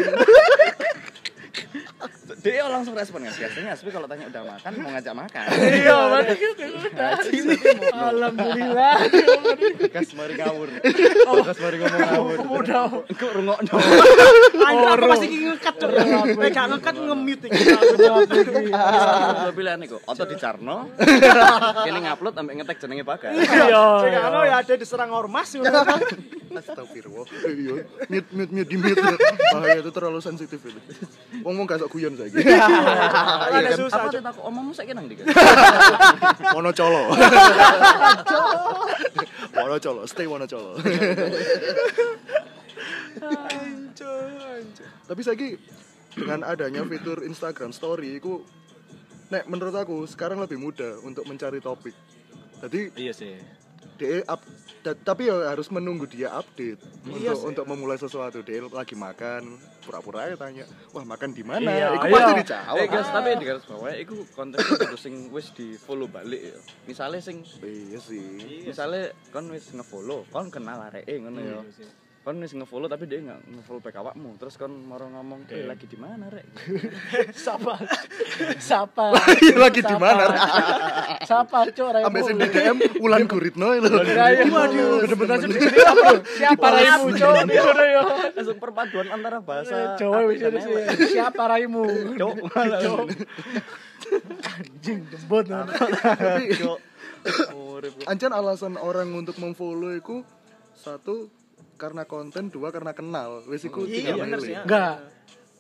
[2.39, 5.45] Dia langsung respon kan biasanya Aspi kalau tanya udah makan mau ngajak makan.
[5.59, 7.11] iya berarti itu udah
[8.15, 8.95] alhamdulillah
[9.91, 10.69] Gas mari ngawur.
[11.43, 12.39] Gas mari ngomong ngawur.
[12.63, 13.75] udah Kok rungokno.
[14.59, 15.91] Anjir aku masih ngekat cuk
[16.39, 17.47] eh gak ngekat nge-mute
[19.39, 20.79] Dua pilihan iku, atau di Carno.
[21.87, 23.35] Kene ngupload sampai ngetek jenenge Bagas.
[23.35, 25.51] iya Cek anu ya ada diserang ormas.
[26.59, 27.27] Astagfirullah.
[27.47, 28.99] Iya, mute mute mute di mute.
[29.55, 30.81] Bahaya itu terlalu sensitif itu.
[31.47, 32.49] Wong mau gak sok guyon saiki.
[32.49, 35.17] Ada susah Apa aku omongmu saiki nang ndi?
[36.55, 37.03] Wono colo.
[39.59, 40.79] Wono colo, stay wono colo.
[45.09, 45.57] Tapi saiki
[46.15, 48.45] dengan adanya fitur Instagram Story itu
[49.29, 51.95] nek menurut aku sekarang lebih mudah untuk mencari topik.
[52.59, 53.39] Jadi iya sih
[53.99, 54.41] dia up
[54.81, 57.47] da- tapi ya harus menunggu dia update Iya untuk sih.
[57.47, 59.43] untuk memulai sesuatu dia lagi makan
[59.81, 62.15] pura-pura aja tanya wah makan di mana Iya, itu iya.
[62.15, 66.07] pasti Eh dijawab guys, tapi di garis bawah iku kontennya kudu sing wis di follow
[66.07, 66.57] balik ya.
[66.87, 71.59] Misale sing iya sih misale kon wis nge-follow, kon kenal areke ngono ya.
[72.29, 74.37] Kon wis nge-follow tapi dia nggak nge-follow back awakmu.
[74.37, 76.45] Terus kon mau ngomong, "Eh lagi di mana, Rek?"
[77.41, 77.81] siapa
[78.61, 79.17] siapa
[79.65, 80.37] lagi di mana
[81.25, 82.05] siapa cok Raimu?
[82.05, 85.41] sampai sing DM Ulan Guritno itu Waduh, bener-bener?
[86.37, 87.37] Siapa Raimu, Cok?
[88.37, 91.09] Langsung perpaduan antara bahasa Jawa Ati wis.
[91.09, 91.89] Siapa Raimu?
[92.21, 92.37] Cok.
[92.53, 93.07] Cok.
[94.53, 95.49] Anjing jembut.
[95.49, 96.45] tapi
[98.05, 100.21] ancan alasan orang untuk memfollow itu
[100.77, 101.38] satu
[101.79, 104.45] karena konten dua karena kenal wis iku Iya tinggal bener milih.
[104.45, 104.53] sih.
[104.53, 104.63] ya.
[104.63, 104.95] Enggak.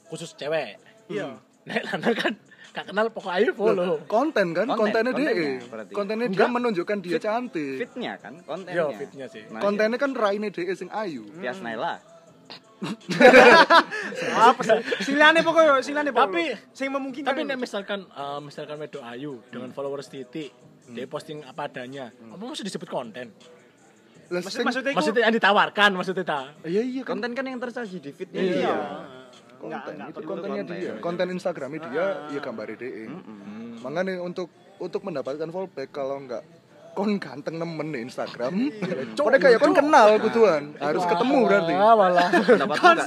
[0.04, 0.76] Khusus cewek.
[1.08, 1.38] Iya.
[1.64, 2.32] Nek lanang kan
[2.68, 3.96] gak kenal pokok ayo follow.
[4.06, 5.92] konten kan Konten, kontennya dia kontennya berarti.
[5.92, 6.50] kontennya dia Enggak.
[6.52, 8.76] menunjukkan dia cantik Fitnya kan kontennya.
[8.76, 9.42] Yo, fitnya sih.
[9.46, 11.96] Nah, kontennya kan raine dia sing ayu Tias Naila.
[14.30, 14.78] Apa sih?
[15.04, 16.54] Silane pokoknya silane pokoknya.
[16.54, 17.28] Tapi- sing memungkinkan.
[17.28, 20.50] Tapi nek misalkan eh, misalkan wedok ayu dengan followers titik,
[20.86, 22.12] dia posting apa adanya.
[22.12, 23.34] Apa maksud disebut konten?
[24.28, 26.40] Maksud maksudnya Maksudnya yang ditawarkan maksudnya ta.
[26.62, 28.40] iya iya kan Konten kan yang tersaji di fitnya.
[28.40, 28.76] iya.
[29.58, 30.76] Enggak konten enggak itu kontennya konten.
[30.76, 33.10] dia konten Instagramnya dia ya gambar dia
[33.78, 36.46] makanya untuk untuk mendapatkan fallback kalau enggak
[36.92, 38.54] kon ganteng nemen di Instagram
[39.26, 42.28] mereka ya kon kenal kutuan harus ketemu berarti Ah, malah.
[42.30, 43.06] Terus.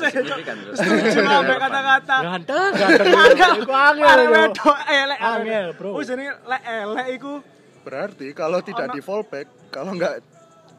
[1.14, 2.16] Sampai kata-kata.
[2.22, 3.52] Ganteng, ganteng.
[3.58, 4.20] Iku angel.
[4.28, 5.20] Wedok elek.
[5.22, 5.90] Angel, bro.
[5.92, 7.34] Oh, jadi lek elek iku
[7.82, 10.20] berarti kalau tidak di fallback kalau enggak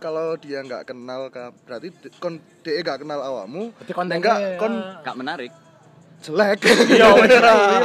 [0.02, 1.30] kalau dia enggak kenal
[1.62, 1.88] berarti
[2.18, 4.58] kon dia enggak kenal awakmu Berarti kontennya enggak ya.
[4.58, 5.52] kon Gak menarik.
[6.18, 7.06] jelek Iya,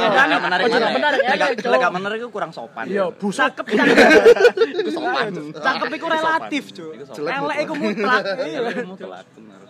[0.08, 0.78] Gak menarik Oh, mana?
[0.78, 1.70] tidak menarik, Lek gak- elek, Cok.
[1.70, 2.84] lek gak menarik itu kurang sopan.
[2.86, 3.38] Iya, busuk.
[3.40, 3.96] cakep cakep.
[4.76, 5.32] Itu sopan.
[5.52, 7.02] Cakep iku relatif, sopan.
[7.10, 7.78] Jelek Elek mutlak.
[7.80, 8.22] mutlak.
[8.40, 9.60] Iya, kamu telat bener.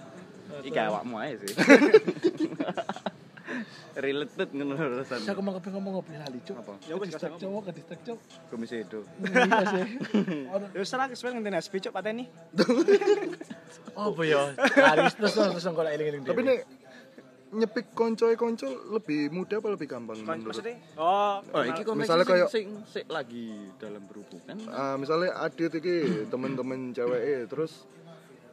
[0.60, 1.54] Iki awakmu aja sih.
[4.04, 5.18] Related ngono urusan.
[5.24, 6.56] Saya ngomong ngomong ngopi lali, Cuk.
[6.60, 6.74] Apa?
[6.86, 8.20] Ya wis Distek cowok ke distek cowok.
[8.50, 9.00] Komisi itu.
[9.28, 9.84] Iya sih.
[10.74, 12.24] Ya wis ra kesel ngenteni SP Cuk pateni.
[13.98, 14.42] Oh, apa ya?
[14.54, 16.58] Lari terus terus kalau eling-eling tapi nek
[17.48, 22.32] nyepik konco konco lebih mudah apa lebih gampang menurut Maksudnya oh, Oh, iki Misalnya sing,
[22.36, 24.56] kayak- sing, sing lagi dalam berhubungan.
[24.68, 27.88] Ah, misalnya adit iki temen-temen cewek terus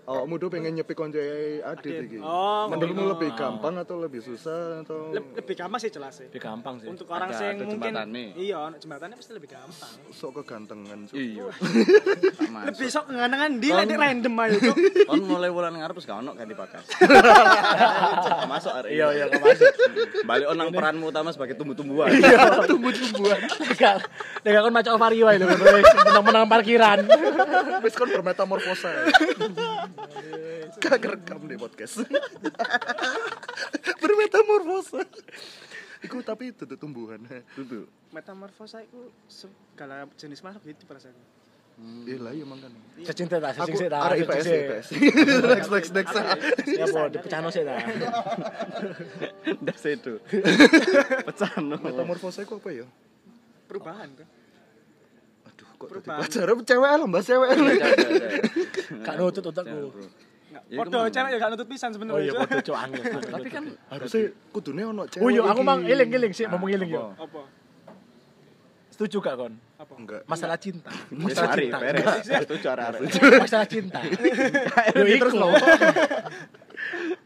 [0.05, 3.09] awakmu tuh pengen nyepik konco adit iki Oh, menurutmu oh.
[3.17, 6.29] lebih gampang atau lebih susah atau le- lebih gampang sih jelas sih.
[6.29, 6.87] Lebih gampang sih.
[6.89, 8.25] Untuk orang sing mungkin jembatannya.
[8.37, 9.93] iya, jembatannya pasti lebih gampang.
[10.13, 11.17] sok kegantengan Cuk.
[11.17, 11.45] Iya.
[12.69, 14.77] Lebih sok nganangan di lek random aja Cuk.
[15.09, 16.53] Kon mulai wulan ngarep wis gak ono ganti.
[18.25, 18.89] Gak masuk arek.
[18.93, 19.73] Iya, iya, masuk.
[20.23, 22.09] Balik onang peranmu utama sebagai tumbuh-tumbuhan.
[22.69, 23.39] tumbuh-tumbuhan.
[23.41, 23.97] Enggak.
[24.45, 26.99] Nek kon maca Vario ae lho, menang-menang parkiran.
[27.81, 28.89] wis kon bermetamorfosa
[30.81, 32.03] gak kerekam di podcast
[34.01, 35.01] bermetamorfosa
[36.05, 37.17] Iku tapi itu tuh tumbuhan.
[37.57, 37.89] Duduk.
[38.13, 41.17] Metamorfosa itu segala jenis makhluk gitu perasaan.
[42.05, 42.71] Iya lah iya mangan.
[43.03, 44.07] Secinta ta, Aku sing ta.
[44.07, 44.87] arek IPS IPS.
[45.43, 46.13] Next next next.
[46.71, 47.75] Ya po, dipecahno sih ta.
[49.59, 50.21] Das itu.
[51.27, 51.75] Pecah no.
[51.81, 52.87] Metamorfosa iku apa ya?
[53.67, 54.27] Perubahan kan.
[55.75, 57.49] Kok pacaran cewek lah mbak cewek.
[59.01, 59.91] Gak nutut otakku.
[60.65, 61.11] Ya, Podo ke mana?
[61.11, 62.21] cewek ya gak nutut pisan Oh sebenarnya.
[62.21, 62.41] iya Cuk.
[62.41, 63.03] podo cuk angel.
[63.35, 65.21] Tapi kan Harusnya kudune ono cewek.
[65.21, 67.11] Oh iya aku mang eling-eling sih ngomong eling yo.
[67.13, 67.41] apa?
[68.89, 69.53] Setuju gak kon?
[69.75, 69.93] Apa?
[69.99, 70.21] Enggak.
[70.23, 70.87] Masalah cinta.
[71.11, 71.77] Masalah cinta.
[72.39, 72.83] Itu cara
[73.37, 73.99] Masalah cinta.
[74.95, 75.47] Yo Terus iku.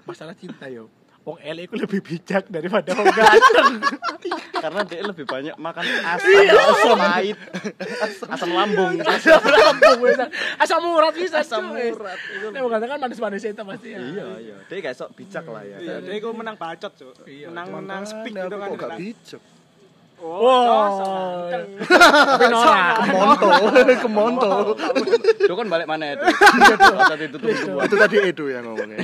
[0.03, 0.89] Masalah cinta yo.
[1.29, 3.85] Wong ele iku lebih bijak daripada wong ganteng.
[4.65, 7.37] Karena dia lebih banyak makan asam, asam pahit,
[8.25, 8.97] asam lambung.
[8.97, 9.99] Asam lambung.
[10.65, 11.45] Asam urat bisa.
[11.45, 12.17] Asam urat.
[12.49, 13.93] Nek wong ganteng kan manis-manis itu pasti.
[13.93, 14.01] ya.
[14.01, 14.55] Iya, iya.
[14.65, 15.77] Dia kayak sok bijak lah ya.
[15.77, 17.13] Iya, dia iku menang bacot, Cuk.
[17.29, 18.67] Iya, Menang menang speak gitu kan.
[18.67, 19.41] kok gak bijak.
[20.19, 21.47] Oh, Wow.
[22.35, 22.95] Tapi norak.
[23.07, 23.47] Kemonto,
[24.03, 24.51] kemonto.
[25.39, 26.25] Itu kan balik mana itu?
[27.79, 28.97] Itu tadi Edo yang ngomongnya.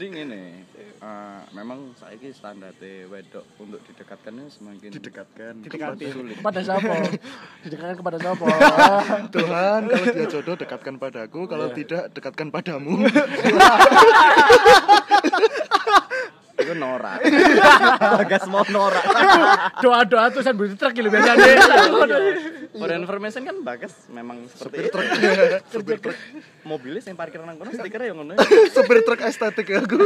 [0.00, 5.60] Jadi ngene, eh, memang saiki standar wedok untuk didekatkan ini semakin Didekatkan.
[5.60, 6.08] Didekati.
[6.08, 6.40] sulit.
[6.40, 7.04] Kepada siapa?
[7.68, 8.46] Didekatkan kepada siapa?
[9.36, 12.96] Tuhan, kalau dia jodoh dekatkan padaku, kalau tidak dekatkan padamu.
[16.60, 17.18] Itu norak.
[18.20, 19.04] Bagas mau norak.
[19.80, 21.44] Doa-doa tuh san beli truk gitu biasanya.
[22.70, 24.98] For information kan Bagas memang seperti itu.
[25.72, 26.16] Supir truk.
[26.68, 28.36] Mobilnya yang parkir nang kono stikernya yang ngono.
[28.70, 29.96] Supir truk estetik ya aku.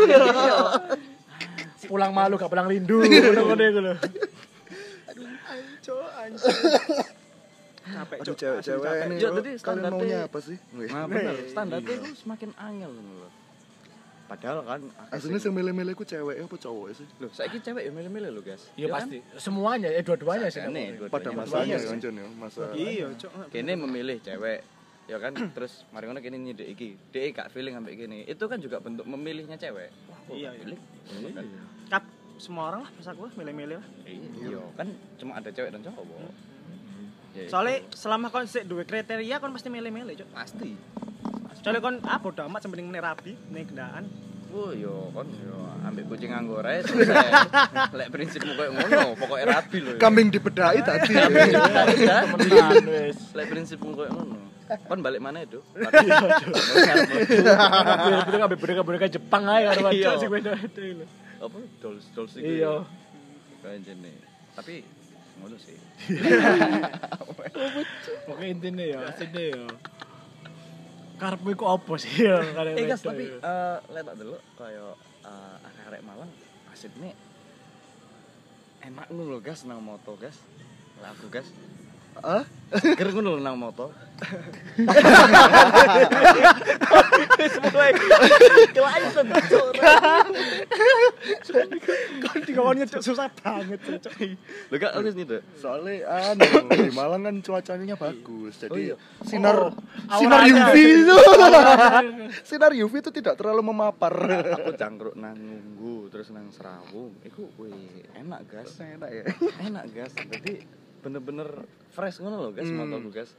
[1.84, 3.02] Pulang malu gak pulang rindu.
[3.02, 3.94] Ngono-ngono iku lho.
[5.05, 5.28] Aduh
[5.84, 6.64] cewek-cewek Asli
[7.84, 8.16] capek.
[8.16, 8.24] oh,
[9.12, 10.57] jadi kalian standarnya- apa sih?
[10.72, 13.28] Nah bener, standarnya itu semakin angel ngono lho.
[14.25, 14.81] Padahal kan
[15.12, 17.05] Aslinya yang milih-milih ku cewek apa cowok sih?
[17.20, 18.72] Loh, saiki cewek ya milih-milih lho, guys.
[18.72, 19.20] Iya pasti.
[19.37, 20.64] Semuanya, eh dua-duanya sih.
[20.64, 23.31] Nih, Pada masanya ya Anjon ya, masa Iya, Cuk.
[23.53, 24.64] kene memilih cewek
[25.05, 25.37] ya kan?
[25.37, 26.97] Terus mari ngono kene nyidek iki.
[27.12, 28.25] Dhek gak feeling ambek kene.
[28.25, 29.93] Itu kan juga bentuk memilihnya cewek.
[30.09, 30.51] Wah Iya, iya.
[30.57, 31.45] pilih Ngono kan
[31.93, 32.05] Kap
[32.35, 33.89] semua orang lah pas aku milih-milih lah.
[34.09, 34.89] iya kan
[35.20, 36.33] cuma ada cewek dan cowok.
[37.35, 40.29] Ya, Soalnya selama kon sik duwe kriteria kon pasti milih-milih, Cuk.
[40.33, 40.72] pasti
[41.65, 44.05] Soalnya kon ah bodo amat sembending meneh rapi ning kendaan.
[44.53, 47.25] Oh yo kon yo ambek kucing nganggo ae selesai.
[47.97, 49.97] Lek prinsipmu koyo ngono, pokoke rapi lho.
[49.97, 51.17] kambing dibedai tadi.
[51.17, 53.17] Temenan wis.
[53.33, 54.37] Lek prinsipmu koyo ngono.
[54.85, 55.65] Kon balik mana itu?
[58.29, 59.91] Bener kabeh bener boneka Jepang ae karo Iya.
[59.93, 61.07] wajah sing beda-beda lho.
[61.41, 62.61] Apa dolls dolls iki.
[62.61, 62.85] Iya.
[63.65, 64.12] Kayak jene.
[64.53, 64.85] Tapi
[65.41, 65.81] ngono sih.
[68.29, 69.65] Pokoknya intinya ya, aslinya ya.
[71.15, 72.43] Karepmu iku apa sih ya?
[72.43, 73.39] karep Eh guys, tapi ya?
[73.39, 74.85] eh lek tak delok kaya
[75.23, 76.31] eh, arek-arek Malang
[76.71, 77.15] asipne
[78.83, 80.37] enak ngono lho gas nang moto gas.
[81.01, 81.47] Lah aku gas
[82.23, 82.45] Hah?
[82.75, 83.91] seger ngono nang moto.
[92.23, 94.15] Kon dikawonnya Cuk susah banget, Cuk.
[94.71, 95.95] Lho gak aku nih Soalnya
[96.35, 98.55] anu di Malang kan cuacanya bagus.
[98.59, 98.97] Oh Jadi iya.
[99.27, 100.43] sinar Oh, sinar.
[100.47, 101.17] UV itu.
[102.43, 104.15] sinar UV itu tidak terlalu memapar.
[104.55, 109.25] aku cangkruk nang nunggu terus nang serawung iku wih enak gas Enak ya.
[109.67, 110.62] enak gas jadi
[111.05, 111.48] bener-bener
[111.92, 112.80] fresh ngono loh gas Hmm.
[112.80, 113.30] motorku gas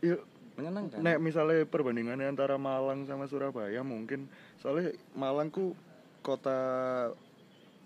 [0.00, 0.22] Yuk,
[0.54, 5.74] menyenangkan nek misalnya perbandingannya antara Malang sama Surabaya mungkin soalnya Malang ku
[6.20, 6.56] kota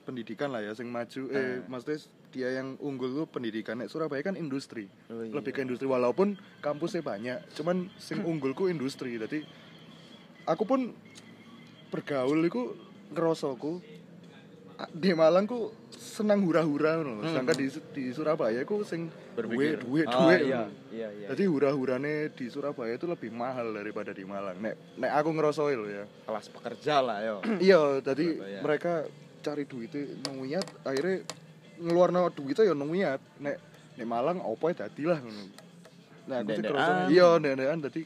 [0.05, 1.67] pendidikan lah ya sing maju eh Ah.
[1.67, 1.99] maksudnya
[2.29, 5.33] dia yang unggul tuh pendidikan nek Surabaya kan industri Oh, iya.
[5.33, 9.41] lebih ke industri walaupun kampusnya banyak cuman sing unggulku industri jadi
[10.45, 10.93] aku pun
[11.89, 12.75] bergaul iku
[13.11, 13.81] ngerosoku
[14.93, 17.23] di Malang ku senang hura-hura ngono lho.
[17.27, 20.63] sedangkan di, di Surabaya ku sing duwe berpikir duwe Oh, duwe iya
[20.95, 24.55] iya iya Jadi hura-hurane di Surabaya itu lebih mahal daripada di Malang.
[24.63, 26.05] Nek nek aku ngerosoin loh ya.
[26.27, 27.37] kelas pekerja lah yo
[27.71, 28.61] iya, jadi Surabaya.
[28.63, 28.93] mereka
[29.45, 31.17] cari duitnya nunguyat, akhirnya
[31.83, 33.21] ngeluarno duitnya ya nunguyat.
[33.43, 33.57] Nek
[33.99, 35.45] nek Malang opo ya dadi lah ngono.
[36.25, 37.21] Nah, aku sih.
[37.21, 38.03] Iya, ndek-ndekan dadi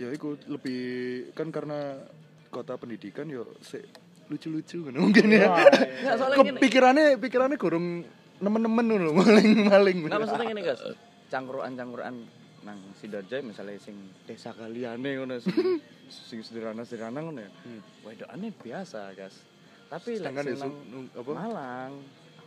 [0.00, 0.80] ya iku lebih
[1.36, 2.00] kan karena
[2.48, 3.84] kota pendidikan yo sik
[4.30, 5.50] lucu-lucu kan mungkin ya.
[6.14, 6.58] Soalnya gini.
[6.62, 7.86] Kepikirannya pikirannya gorong
[8.40, 10.08] nemen-nemen ngono maling-maling.
[10.08, 10.80] nah maksudnya gini guys
[11.28, 12.24] cangkruan cangkruan
[12.60, 15.56] nang sidoarjo misalnya sing desa kaliane ngono sing
[16.28, 17.50] sing sederhana sederhana ngono ya
[18.04, 19.44] wedokane biasa guys
[19.92, 20.72] tapi lek nang
[21.12, 21.30] apa?
[21.36, 21.92] Malang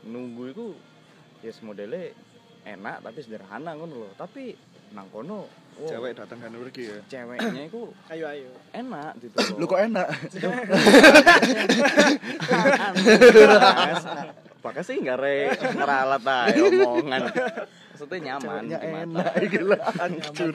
[0.09, 0.67] nunggu iku
[1.45, 2.13] ya modele
[2.65, 4.53] enak tapi sederhana ngono loh tapi
[4.93, 6.99] nang kono wow, Cewek datang kan pergi ya.
[7.07, 8.49] ceweknya iku Ayo ayo.
[8.71, 10.07] enak gitu loh Lu kok enak?
[14.63, 17.21] Pakai sih nggak re ngeralat aja omongan.
[17.91, 20.51] Maksudnya nyaman Ceweknya enak gila hancur.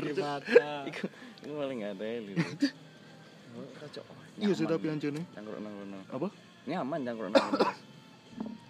[0.89, 1.05] iku
[1.47, 2.45] paling nggak ada gitu.
[4.39, 5.23] Iya sih tapi anjene.
[5.35, 5.75] cangkruk nang.
[6.09, 6.29] Apa?
[6.65, 7.53] Nyaman cangkruk nang.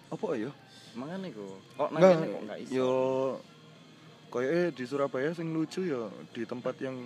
[0.08, 0.50] Apa ya?
[0.98, 1.46] Mangan iku.
[1.76, 2.72] Kok nang kene kok nggak iso.
[2.74, 2.92] yo
[4.28, 6.96] kayaknya di Surabaya sing lucu ya di tempat yang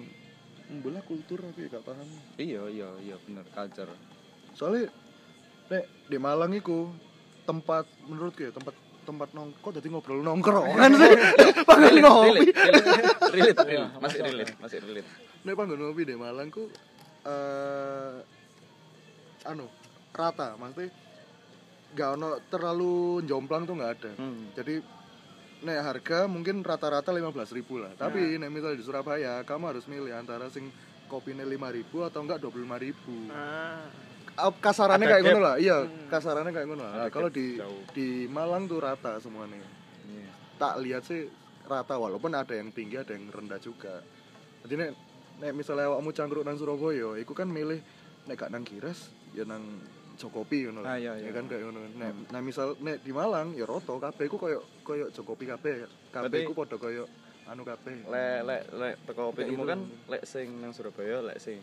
[0.65, 2.09] Membelah kultur aku ya gak paham.
[2.37, 3.93] iya iya iya bener culture
[4.53, 4.89] Soalnya
[5.69, 6.89] nek di Malang iku
[7.43, 11.13] tempat menurutku ya tempat tempat nongkrong jadi ngobrol nongkrongan sih.
[11.63, 12.49] Panggon ngopi.
[12.49, 12.87] relate relate
[13.29, 14.01] relate, Iya, relate.
[14.01, 15.09] masih relate masih relate
[15.43, 16.71] Nek panggon ngopi di Malang ku
[17.23, 18.15] eh
[19.43, 19.67] anu
[20.11, 20.89] rata, maksudnya
[21.93, 24.11] gak ono terlalu jomplang tuh nggak ada.
[24.15, 24.55] hmm.
[24.55, 24.75] Jadi
[25.63, 27.95] nek harga mungkin rata-rata 15.000 ribu lah.
[27.95, 30.69] Tapi nek misalnya di Surabaya kamu harus milih antara sing
[31.07, 33.17] kopinya 5.000 ribu atau enggak 25.000 ribu.
[33.31, 33.87] Ah.
[34.33, 35.29] Ah, kasarannya Ada kayak gap.
[35.29, 35.57] ngono lah.
[35.61, 36.09] Iya, Hmm.
[36.09, 36.93] kasarannya kayak ngono lah.
[37.13, 37.83] Kalau di jauh.
[37.93, 39.61] di Malang tuh rata semuanya.
[40.09, 40.31] Iya.
[40.57, 41.29] Tak lihat sih
[41.63, 44.01] rata walaupun ada yang tinggi ada yang rendah juga.
[44.65, 44.91] Jadi nek
[45.37, 47.85] nek misalnya awakmu cangkruk nang Surabaya, iku kan milih
[48.25, 49.63] nek gak nang Kires ya nang
[50.23, 50.81] Jokopi ngono.
[50.83, 51.31] Ah, iya, Ya iya.
[51.33, 51.81] kan kayak ngono.
[51.93, 55.83] Nek nah misal nek di Malang ya roto kabeh iku koyo koyo Jokopi kabeh.
[56.09, 57.11] Kabeh iku padha koyo
[57.43, 58.07] anu kabeh.
[58.07, 59.69] lek lek lek teko opinimu gitu.
[59.69, 61.59] kan lek sing nang Surabaya lek sing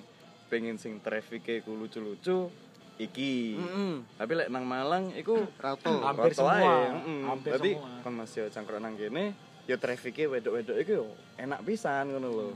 [0.46, 2.52] pengen sing traffic ku lucu-lucu
[3.00, 4.04] iki Mm-mm.
[4.14, 6.04] tapi lek nang Malang iku Rato.
[6.04, 6.52] Hampir Roto semua.
[6.52, 7.20] ae, mm-mm.
[7.26, 8.04] Hampir Berarti semua.
[8.04, 9.32] kon masih cangkruk nang kene
[9.64, 11.06] ya trafficnya wedok-wedok iku yo
[11.38, 12.48] enak pisan ngono lho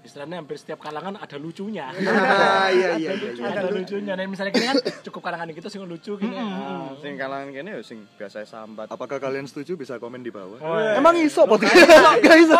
[0.00, 3.30] istilahnya hampir setiap kalangan ada lucunya Ah, iya iya iya.
[3.36, 3.48] iya.
[3.52, 6.88] ada lucunya nah misalnya gini kan cukup kalangan kita sih lucu gini ah.
[6.98, 10.58] sing kalangan kene yo sing biasa sambat Apakah kalian setuju bisa komen di bawah?
[10.58, 10.98] Oh, iya.
[10.98, 11.72] Emang iso podcast?
[12.40, 12.58] Iso.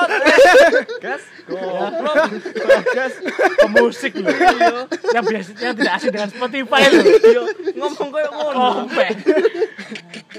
[1.01, 2.16] gas Goblok.
[2.93, 3.14] Gas
[3.59, 4.30] pemusik loh.
[5.11, 7.05] yang biasanya tidak asing dengan Spotify loh.
[7.74, 9.07] ngomong koyo ngono Kompe.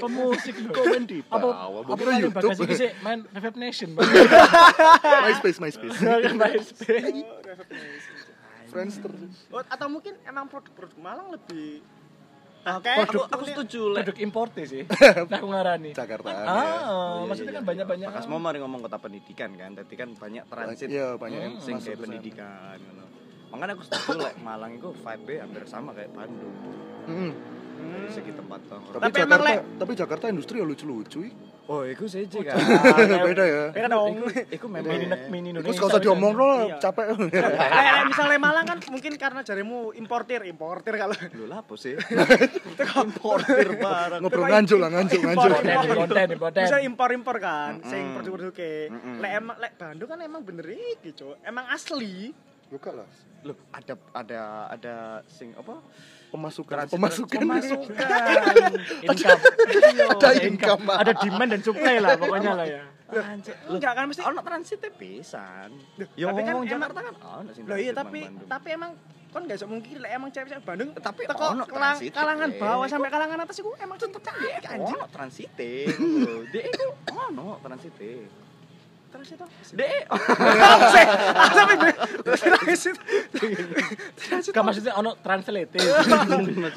[0.02, 0.54] Pemusik.
[0.66, 1.82] Komen di Apa bawah.
[1.86, 2.34] apa YouTube.
[2.34, 3.88] bagasi sih main Revive Nation.
[3.94, 4.02] Bang.
[5.24, 5.96] MySpace, MySpace.
[6.34, 6.70] MySpace.
[8.70, 9.12] Friendster.
[9.68, 11.84] Atau mungkin emang produk-produk Malang lebih
[12.64, 14.82] aku, Kayak aku, aku- aku setuju Produk importe sih.
[15.28, 15.90] Nah, aku ngarani.
[15.92, 16.30] Jakarta.
[16.32, 17.68] Ah, iya, maksudnya iya, kan iya.
[17.68, 18.08] banyak-banyak.
[18.08, 21.76] Bakas mau mari ngomong kota pendidikan kan, tadi kan banyak transit Iya, banyak yang sing
[21.76, 23.04] masuk kayak pendidikan ngono.
[23.52, 26.56] Makanya aku setuju lek Malang itu vibe hampir sama kayak Bandung.
[27.04, 27.32] Mm.
[27.82, 28.60] Dari segi tempat.
[28.62, 31.20] Tapi, Tapi emang, Jakarta, Lek- tapi Jakarta industri ya lucu-lucu.
[31.62, 32.58] Oh, iku seje kan.
[33.22, 33.62] Beda ya.
[33.70, 34.18] Beda dong.
[34.18, 35.70] Iku, iku memang mini mini Indonesia.
[35.70, 36.76] Terus gak usah diomong loh, Iya.
[36.76, 37.04] capek.
[37.30, 41.94] Kayak misalnya Malang kan mungkin karena jarimu importir, importir kalau Lho lapo sih?
[43.02, 44.20] Importir barang.
[44.20, 45.52] Ngobrol nganjuk lah, nganjuk, nganjuk.
[45.54, 48.90] Konten, konten, bisa impor-impor kan, sing produk-produk ke.
[49.22, 51.38] Lek emang lek Bandung kan emang bener iki, Cuk.
[51.42, 52.34] Emang asli.
[52.68, 53.08] Buka lah.
[53.42, 54.94] Loh, ada ada ada
[55.26, 55.78] sing apa?
[56.32, 57.38] Pemasukan, Transit- pemasukan.
[57.38, 58.72] Pemasukan.
[59.04, 59.40] income.
[60.16, 60.82] Ada income.
[60.88, 62.82] Ada demand dan supply lah pokoknya lah ya.
[63.68, 65.70] Enggak kan mesti ono transitnya pisan.
[66.16, 68.18] Ya tapi kan ngomong emang- Jakarta kan ono sing Loh iya transit tapi
[68.48, 68.90] tapi emang
[69.28, 73.08] kon gak bisa mungkin lek emang cewek-cewek Bandung Tapi teko ono transit, kalangan bawah sampai
[73.08, 74.92] kalangan atas iku emang tetep cantik anjing.
[74.92, 75.72] ono transite.
[76.52, 78.10] Dek iku ono transite.
[79.12, 79.44] Terus itu.
[79.76, 80.08] Dek
[81.52, 81.76] Sampai
[82.24, 82.96] transit.
[84.48, 85.76] Gak maksudnya ono translate.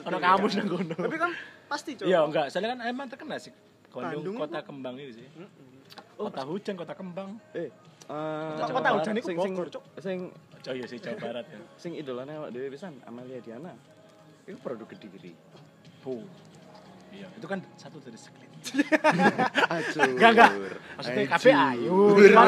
[0.03, 0.95] Ono kamus nang kono.
[0.99, 1.31] Tapi kan
[1.65, 2.05] pasti, Cuk.
[2.05, 3.55] Iya enggak, soalnya kan emang terkenal sih.
[3.89, 5.25] Bandung kota kembang itu sih.
[6.19, 7.39] Kota hujan, kota kembang.
[7.55, 7.71] eh
[8.05, 8.93] Kota Jawa Barat.
[9.01, 9.83] hujan sing Bogor, Cuk.
[9.97, 10.17] sing
[10.65, 11.57] Oh iya sih Jawa Barat ya.
[11.77, 13.73] sing idolane awak dhewe pisan Amalia Diana.
[14.45, 15.33] Iku produk Kediri.
[16.05, 16.21] Oh.
[17.09, 18.51] Iya, itu kan satu dari sekelin.
[19.73, 20.03] Acur.
[20.05, 20.51] Enggak, enggak.
[20.95, 22.15] Maksudnya kafe ayu.
[22.15, 22.47] Cuman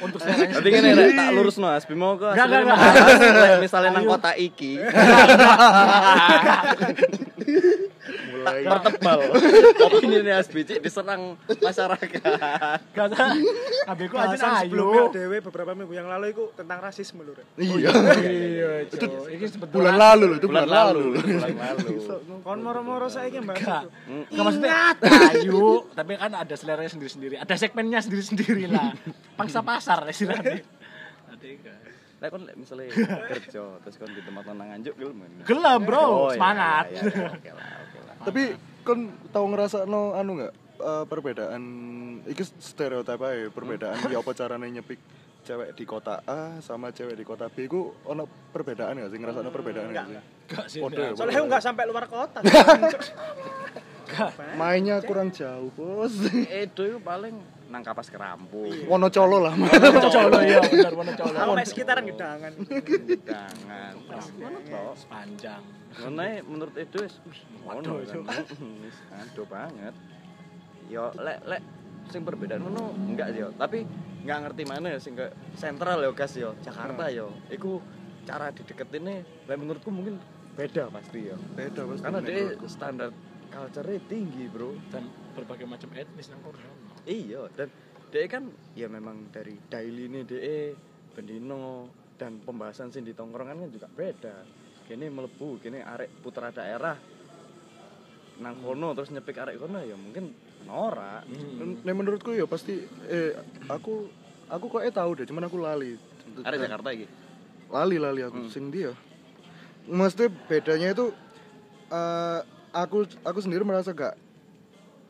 [0.00, 3.44] untuk Nanti ngene rek tak lurus no As Bimo kok Enggak, aslinya enggak, mahal.
[3.44, 4.80] Lek misale nang kota iki
[8.44, 8.62] Mulai.
[8.68, 9.18] pertebal
[9.88, 12.20] opini ini SBC diserang masyarakat.
[12.92, 13.24] Enggak ada.
[13.88, 17.32] Kabeh ku aja sebelumnya dewe beberapa minggu yang lalu itu tentang rasisme lho.
[17.56, 17.90] Iya.
[18.20, 18.96] Iya, itu
[19.32, 21.02] ini sebetulnya Bulan lalu loh, itu bulan lalu.
[21.16, 21.92] bulan lalu.
[22.44, 23.56] Kon moro-moro saiki mbak.
[23.56, 23.82] Enggak.
[24.28, 24.74] Enggak maksudnya
[25.32, 27.34] ayu, tapi kan ada seleranya sendiri-sendiri.
[27.40, 28.92] Ada segmennya sendiri-sendiri lah.
[29.38, 30.60] Pangsa pasar istilahnya.
[31.32, 31.73] Ada enggak?
[32.24, 32.88] Lek kon lek misale
[33.36, 35.18] kerja terus kon di tempat nang nganjuk gelem.
[35.44, 36.00] Gelem, Bro.
[36.00, 36.84] Oh, iya, Semangat.
[36.88, 38.16] iya, iya, Oke lah, oke lah.
[38.24, 38.42] Tapi
[38.80, 38.98] kan
[39.28, 41.62] tahu ngerasa no anu nggak eh, perbedaan
[42.24, 45.00] iki stereotip aja perbedaan ya apa caranya nyepik
[45.44, 49.40] cewek di kota A sama cewek di kota B ku ono perbedaan nggak sih ngerasa
[49.52, 50.80] perbedaan nggak sih Enggak sih.
[50.80, 51.16] Ya, enggak.
[51.16, 52.40] Soalnya enggak sampai luar kota.
[54.60, 56.12] mainnya kurang jauh bos
[56.46, 57.34] Edo itu paling
[57.74, 58.70] nang kapas kerampu.
[58.86, 59.54] Wonocolo lah
[60.14, 61.34] Colo ya, benar benar colo.
[61.34, 62.52] Sampai sekitaran gedangan.
[63.26, 63.92] Jangan.
[64.38, 64.82] Ngono to.
[64.94, 65.62] Sepanjang.
[65.98, 67.18] Ngono menurut Edo wis
[67.66, 68.42] ngono Waduh, kan.
[69.54, 69.94] Banget.
[70.86, 71.62] Yo lek lek
[72.14, 73.82] sing perbedaan ngono enggak yo, tapi
[74.22, 77.34] enggak ngerti mana ya sing ke sentral yo gas yo, Jakarta yo.
[77.50, 77.82] Iku
[78.22, 80.22] cara dideketinnya lek menurutku mungkin
[80.54, 81.34] beda pasti yo.
[81.58, 83.10] beda bos Karena dia standar
[83.50, 84.78] culture tinggi, Bro.
[84.94, 86.93] Dan berbagai macam etnis nang kono.
[87.04, 87.68] Iya, dan
[88.08, 90.72] dia kan ya memang dari daily ini dia
[91.12, 94.36] bendino dan pembahasan sing di tongkrongan kan juga beda.
[94.84, 96.96] Kini melebu kini arek putra daerah
[98.34, 100.34] nang kono terus nyepik arek kono ya mungkin
[100.66, 101.22] norak
[101.86, 103.30] Nah, menurutku ya pasti eh
[103.70, 104.10] aku
[104.50, 105.96] aku kok eh tahu deh, cuman aku lali.
[106.44, 107.06] arek Jakarta iki?
[107.70, 108.92] Lali lali aku sing dia.
[109.88, 111.12] Maksudnya bedanya itu
[111.92, 112.40] eh
[112.74, 114.18] aku aku sendiri merasa gak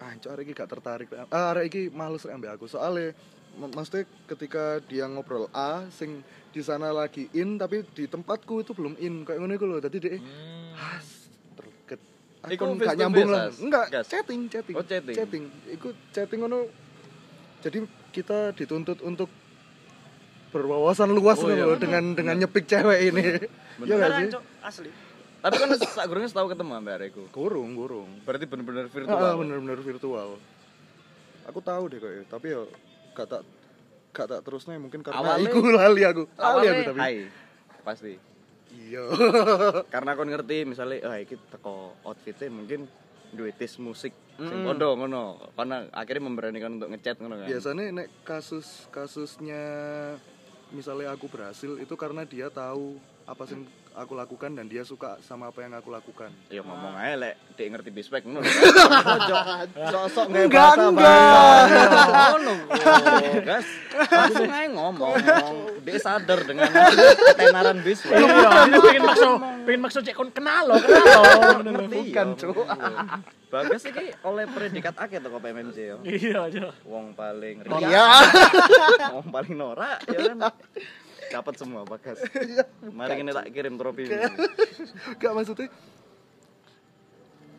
[0.04, 1.08] ah arek iki gak tertarik.
[1.32, 2.68] Ah arek iki males ambek aku.
[2.68, 3.16] Soalnya
[3.56, 6.20] mak- maksudnya ketika dia ngobrol A sing
[6.52, 9.78] di sana lagi in tapi di tempatku itu belum in kayak ngono iku lho.
[9.80, 10.20] Dadi dia
[10.76, 11.00] ah
[11.56, 12.00] terket
[12.44, 13.48] Iku aku gak nyambung lah.
[13.48, 14.06] Enggak, Gas?
[14.06, 14.76] chatting, chatting.
[14.76, 15.16] Oh, chatting.
[15.16, 15.44] Chatting.
[15.66, 16.68] Iku chatting ngono.
[17.64, 17.80] Jadi
[18.12, 19.32] kita dituntut untuk
[20.52, 21.64] berwawasan luas Oh, iya.
[21.64, 23.24] loh dengan dengan nyepik cewek ini.
[23.82, 24.30] Iya gak Beneran, sih?
[24.60, 24.90] Asli.
[25.44, 28.08] Tapi kan sak gurungnya setahu ketemu ambek arekku Kurung, kurung.
[28.24, 30.40] berarti bener-bener virtual Ah, bener-bener virtual.
[31.44, 32.64] Aku tahu deh kok, tapi ya
[33.12, 33.42] gak tak
[34.10, 36.22] gak tak terusnya mungkin karena Awalnya- iku lali aku.
[36.32, 36.98] Lali aku awalnya tapi.
[36.98, 37.16] hai
[37.82, 38.12] pasti
[38.72, 39.04] Iya.
[39.94, 42.88] karena aku ngerti misalnya oh iki teko outfitnya mungkin
[43.30, 44.66] duwe tis musik sing Mm.
[44.66, 45.22] podo ngono
[45.54, 49.62] karena akhirnya memberanikan untuk ngechat ngono kan Biasanya nek kasus kasusnya
[50.70, 53.62] misalnya aku berhasil itu karena dia tahu apa sih
[53.94, 56.26] aku lakukan dan dia suka sama apa yang aku lakukan.
[56.48, 58.42] ya ngomong aja lek dia ngerti bispek ngono.
[59.94, 62.28] Sosok nggak Enggak, bahasa enggak.
[62.28, 62.54] ngono
[63.48, 63.66] gas.
[64.04, 65.12] Langsung aja ngomong
[65.80, 69.30] dia sadar dengan ketenaran bispek Iya, ini pengen makso,
[69.62, 71.22] pengen makso cek kon kenal lo, kenal
[71.62, 71.86] lo.
[71.94, 72.66] bukan cuk.
[73.46, 75.96] Bagas iki oleh predikat akeh toko PMMJ yo.
[76.02, 76.68] Iya, iya.
[76.82, 77.70] wong paling Iya.
[77.70, 79.10] riak.
[79.12, 80.38] wong paling norak ya kan
[81.32, 82.18] dapat semua bagas
[82.96, 84.08] mari kita tak kirim trofi
[85.20, 85.68] Gak maksudnya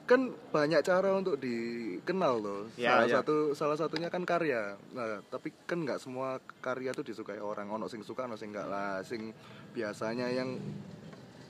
[0.06, 2.62] kan banyak cara untuk dikenal loh.
[2.78, 3.16] Ya, salah ya.
[3.20, 4.78] satu salah satunya kan karya.
[4.94, 7.66] Nah, tapi kan nggak semua karya tuh disukai orang.
[7.74, 9.02] Ono sing suka, ono sing enggak lah.
[9.02, 9.34] Sing
[9.74, 10.62] biasanya yang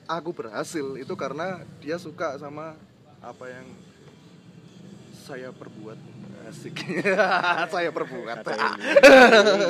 [0.07, 2.80] aku berhasil itu karena dia suka sama
[3.20, 3.68] apa yang
[5.28, 5.99] saya perbuat.
[6.47, 6.78] Asik.
[7.76, 8.45] saya perbuat.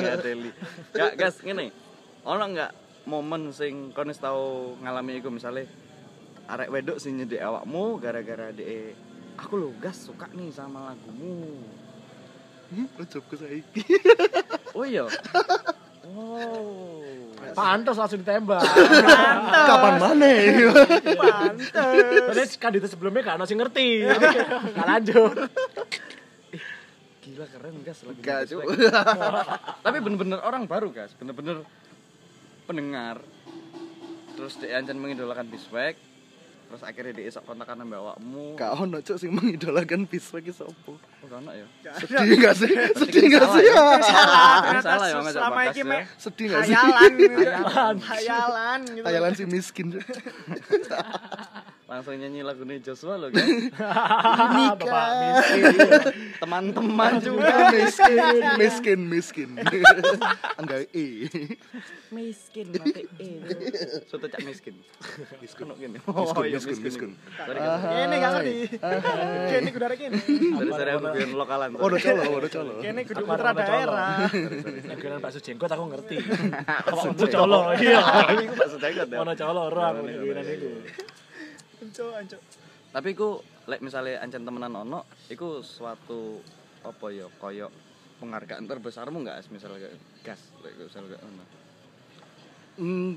[0.04, 0.50] Ngateli.
[0.94, 1.85] Gak gas ngene.
[2.26, 2.74] Ono enggak
[3.06, 5.70] momen sing kon wis tau ngalami iku misale
[6.50, 8.98] arek wedok sing nyedek awakmu gara-gara de
[9.38, 11.62] aku lo gas suka nih sama lagumu.
[12.98, 13.82] Ujub ke saiki.
[14.74, 15.06] Oh iya.
[16.02, 16.98] Oh.
[17.54, 18.58] Pantas langsung ditembak.
[19.70, 20.30] Kapan mana?
[21.14, 21.70] Pantes.
[22.34, 24.02] Terus kandidat sebelumnya gak ada sih ngerti.
[24.74, 25.46] Gak lanjut.
[27.22, 28.50] Gila keren gas Bispek.
[28.50, 28.66] Cuk.
[29.86, 31.62] Tapi bener-bener orang baru gas, bener-bener
[32.66, 33.22] pendengar.
[34.36, 35.96] Terus dia ancen mengidolakan Bispek.
[36.66, 38.58] Terus akhirnya dia esok kontakan sama awakmu.
[38.58, 40.98] Gak ono cuk sing mengidolakan Biswa ki sopo.
[40.98, 41.66] Oh, gak ono ya.
[42.02, 42.70] Sedih gak sih?
[42.98, 43.70] Sedih gak salah sih?
[43.70, 44.82] ya?
[44.82, 45.84] Salah, ya selama ini ya.
[45.86, 46.74] mek Sedih gak sih?
[46.74, 47.38] hayalan gitu.
[47.38, 47.94] Hayalan.
[48.02, 49.06] Hayalan gitu.
[49.06, 49.94] Hayalan si miskin.
[51.86, 53.46] Langsung nyanyi lagu ini Joshua loh kan.
[54.74, 55.62] Bapak miskin.
[56.42, 57.70] Teman-teman juga.
[57.70, 58.18] miskin,
[58.58, 59.50] miskin, miskin.
[60.58, 61.30] Enggak i.
[62.10, 63.38] Miskin mati eh.
[64.10, 64.74] Soto cak miskin.
[65.38, 65.66] Miskin.
[65.78, 66.02] Gini.
[66.02, 67.10] Miskin, iya, miskin, miskin.
[67.38, 67.54] Guys.
[67.86, 68.54] Kene gak ngerti.
[69.46, 70.18] Kene kudu arek kene.
[70.26, 71.70] Dari saya aku bikin lokalan.
[71.78, 72.72] Oh, udah colo, udah colo.
[72.82, 74.26] Kene kudu putra ada daerah.
[74.90, 76.18] Negeran bakso jenggot aku ngerti.
[77.14, 77.70] Itu colo?
[77.78, 78.00] Iya.
[78.58, 79.22] Bakso jenggot ya.
[79.22, 80.68] Ono colo orang negeran itu.
[81.86, 82.40] Ancuk, ancuk.
[82.90, 83.28] Tapi iku
[83.66, 86.42] lek misalnya ancen temenan ono, iku suatu
[86.82, 87.70] apa ya koyo
[88.16, 89.90] penghargaan terbesarmu enggak misalnya
[90.22, 91.44] gas lek misalnya ono.
[92.76, 93.12] Mm,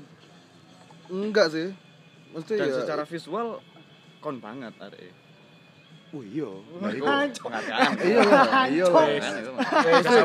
[1.10, 1.68] enggak sih.
[2.30, 2.76] Mesti Dan ya.
[2.78, 3.58] secara visual
[4.22, 5.10] kon banget arek.
[6.10, 6.50] Oh iya.
[6.82, 7.40] Nah, Iku iku.
[7.46, 7.90] penghargaan.
[8.02, 8.20] Iya
[8.70, 8.86] iya
[9.40, 9.66] itu mah.
[9.82, 10.18] Mesti,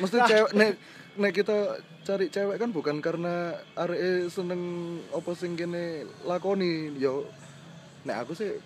[0.00, 0.70] mesti cewek nek
[1.14, 1.58] nek kita
[2.04, 4.60] cari cewek kan bukan karena arek seneng
[5.10, 7.24] apa sing kene lakoni yo
[8.04, 8.60] nek aku sih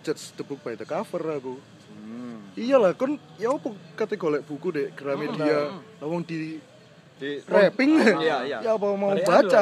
[0.00, 1.56] judge the book by the cover aku
[1.94, 2.52] Hmm.
[2.52, 5.72] iyalah kan ya apa kate golek buku dek Gramedia
[6.02, 6.60] lawang di
[7.16, 8.58] Di rapping Iya, iya.
[8.60, 9.60] ya apa mau Badan baca.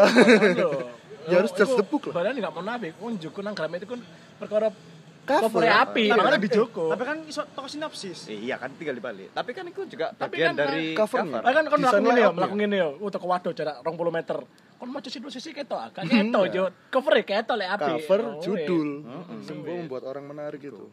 [1.31, 2.19] Ya harus just the book lah.
[2.19, 4.01] Badan gak mau nabi, unjuk nang gram itu kan
[4.43, 4.75] perkara
[5.23, 5.63] Cover.
[5.63, 6.85] api, Tapi kan- dijoko.
[6.91, 8.27] Tapi kan iso toko sinopsis.
[8.27, 9.31] Iya kan tinggal dibalik.
[9.31, 11.39] Tapi kan itu juga Tapi bagian kan dari covernya.
[11.39, 11.55] cover.
[11.55, 12.35] Kan mlaku ngene yo, layoutnya.
[12.35, 14.39] mlaku ngene yo, utek ke waduh jarak 20 meter.
[14.75, 16.65] Kon mau sisi sisi ketok, agak ketok yo.
[16.89, 17.91] Cover e ketok lek api.
[17.97, 19.39] cover Oh, judul Heeh.
[19.43, 20.91] semua membuat orang menarik gitu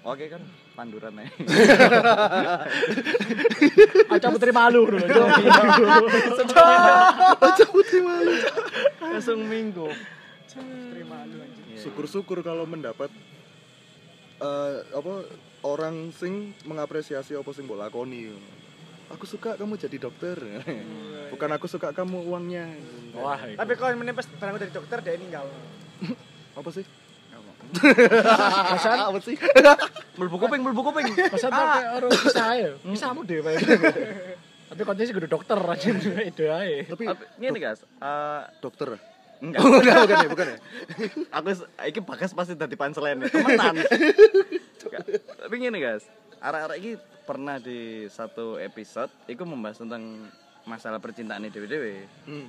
[0.00, 0.40] Oke kan
[0.72, 1.28] panduran eh.
[4.10, 4.96] Aja putri malu dulu.
[7.42, 8.32] aja putih malu
[8.98, 9.92] Langsung minggu.
[10.48, 11.76] Terima lu anjing.
[11.76, 13.12] syukur-syukur kalau mendapat
[14.40, 15.12] eh, apa
[15.62, 18.32] orang sing mengapresiasi apa sing mbok lakoni
[19.10, 20.38] aku suka kamu jadi dokter
[21.28, 22.66] bukan aku suka kamu uangnya
[23.10, 23.58] Wah, iku.
[23.58, 25.46] Tapi kalau menipes barang dari dokter dia ninggal.
[26.58, 26.86] apa sih
[27.70, 29.36] Pesan, apa sih
[30.18, 31.06] Mlebu kuping, mlebu kuping.
[31.30, 32.70] pesan pakai orang bisa ya.
[32.82, 33.52] Bisamu deh, Pak.
[34.70, 35.88] Tapi kontennya sih kudu dokter aja
[36.22, 36.86] itu ae.
[36.86, 38.98] tapi Tapi ngene guys, eh dokter
[39.40, 39.60] enggak.
[39.60, 40.58] bukan bukan ya bukan ya
[41.36, 41.48] aku
[41.88, 45.04] iki bagas pasti dadi punchline temenan Enggak.
[45.44, 46.04] tapi gini guys
[46.40, 46.92] arek-arek iki
[47.24, 50.28] pernah di satu episode iku membahas tentang
[50.64, 51.94] masalah percintaan dewe dewe
[52.28, 52.46] hmm.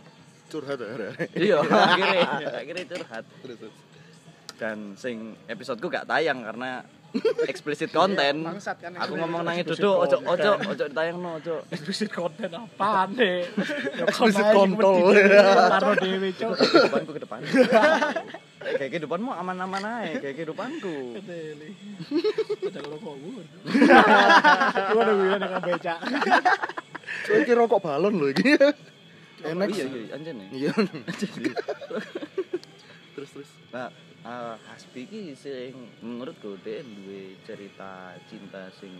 [0.51, 1.57] curhat ya iya
[1.91, 2.21] akhirnya
[2.59, 3.59] akhirnya curhat terus.
[4.59, 6.85] dan sing episodeku gak tayang karena
[7.43, 8.95] eksplisit konten Bangsat kan.
[8.95, 13.43] aku ngomong nangis duduk ojo ojo ojo ditayang no ojo Eksplisit konten apaan deh?
[14.01, 15.11] Eksplisit kontol.
[15.13, 16.51] Taruh dewe, Cok.
[16.55, 17.39] kehidupanku ke depan
[18.61, 21.17] Eh, kayak kehidupanmu aman-aman aja kayak kehidupanku.
[22.61, 23.43] Padahal lo kok gue.
[24.85, 25.99] Gue udah bilang dengan becak.
[27.25, 28.55] so iki rokok balon loh iki
[29.43, 30.71] enak iya iya anjir nih iya
[33.13, 33.87] terus terus Nah,
[34.25, 38.91] uh, Hasbi ki sing menurutku dia duwe cerita cinta sing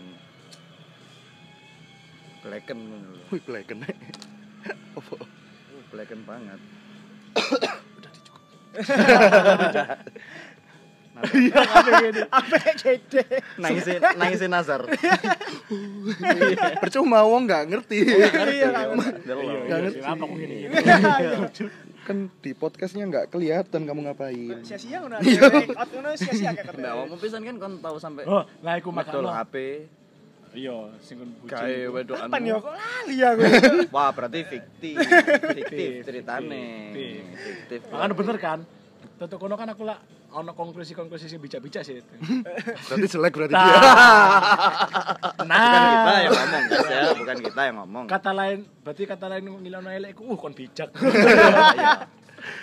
[2.42, 3.24] blacken ngono lho.
[3.30, 3.78] wih blacken
[4.98, 5.16] apa
[5.72, 6.60] Uh, blacken banget.
[12.32, 13.22] Apa gede.
[13.60, 14.80] Nangisin nangisin Nazar.
[16.82, 18.72] percuma wong nggak ngerti Iya.
[18.72, 18.86] Nggak
[19.68, 20.00] ngerti.
[20.02, 20.56] Apa kok gini?
[22.02, 25.22] Kan di podcastnya nggak kelihatan kamu ngapain Sia-sia ngono.
[25.80, 29.22] Out ngono sia-sia kayak Mbak mau pisan kan kon tahu sampai Oh, lah iku makan
[29.24, 29.54] HP
[30.52, 31.88] Iya, sing kon bucin.
[31.88, 32.28] wedokan.
[32.28, 33.42] Apa nih kok lali aku.
[33.96, 35.00] Wah, berarti fiktif.
[35.56, 36.92] Fiktif ceritane.
[36.92, 37.24] Fiktif.
[37.40, 37.80] Fiktif.
[37.88, 38.58] Makanya bener kan?
[39.16, 39.96] Tentu kono kan aku lah
[40.32, 42.14] ono konklusi-konklusi sing bijak-bijak sih itu.
[42.88, 43.68] berarti jelek berarti Nah.
[43.68, 43.78] dia
[45.42, 47.00] Bukan kita yang Nah, ngomong, guys ya.
[47.14, 48.04] Bukan kita yang ngomong.
[48.08, 50.88] kata lain berarti kata lain ngilono elek iku uh kon bijak.
[51.72, 52.08] Iya.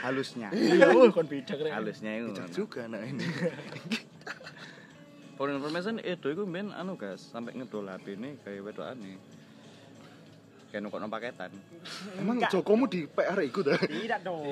[0.03, 0.51] Halusnya.
[0.51, 1.71] Iya, uh kon bijak rek.
[1.71, 2.27] Halusnya itu.
[2.33, 3.25] Bijak juga anak ini
[5.35, 9.15] For information itu iku ben anu guys, sampai ngedol HP ini kayak wedokane.
[10.69, 11.49] Kayak nukokno paketan.
[12.15, 14.45] emang Jokomu di PR ikut dah Tidak dong.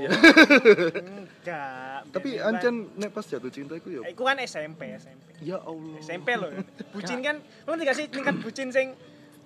[0.90, 2.10] Enggak.
[2.10, 5.38] tapi ancen nek pas jatuh cinta iku ya Eh, Iku kan SMP, SMP.
[5.40, 6.50] ya Allah SMP loh.
[6.94, 8.98] Bucin kan, lu ngerti gak sih tingkat bucin sing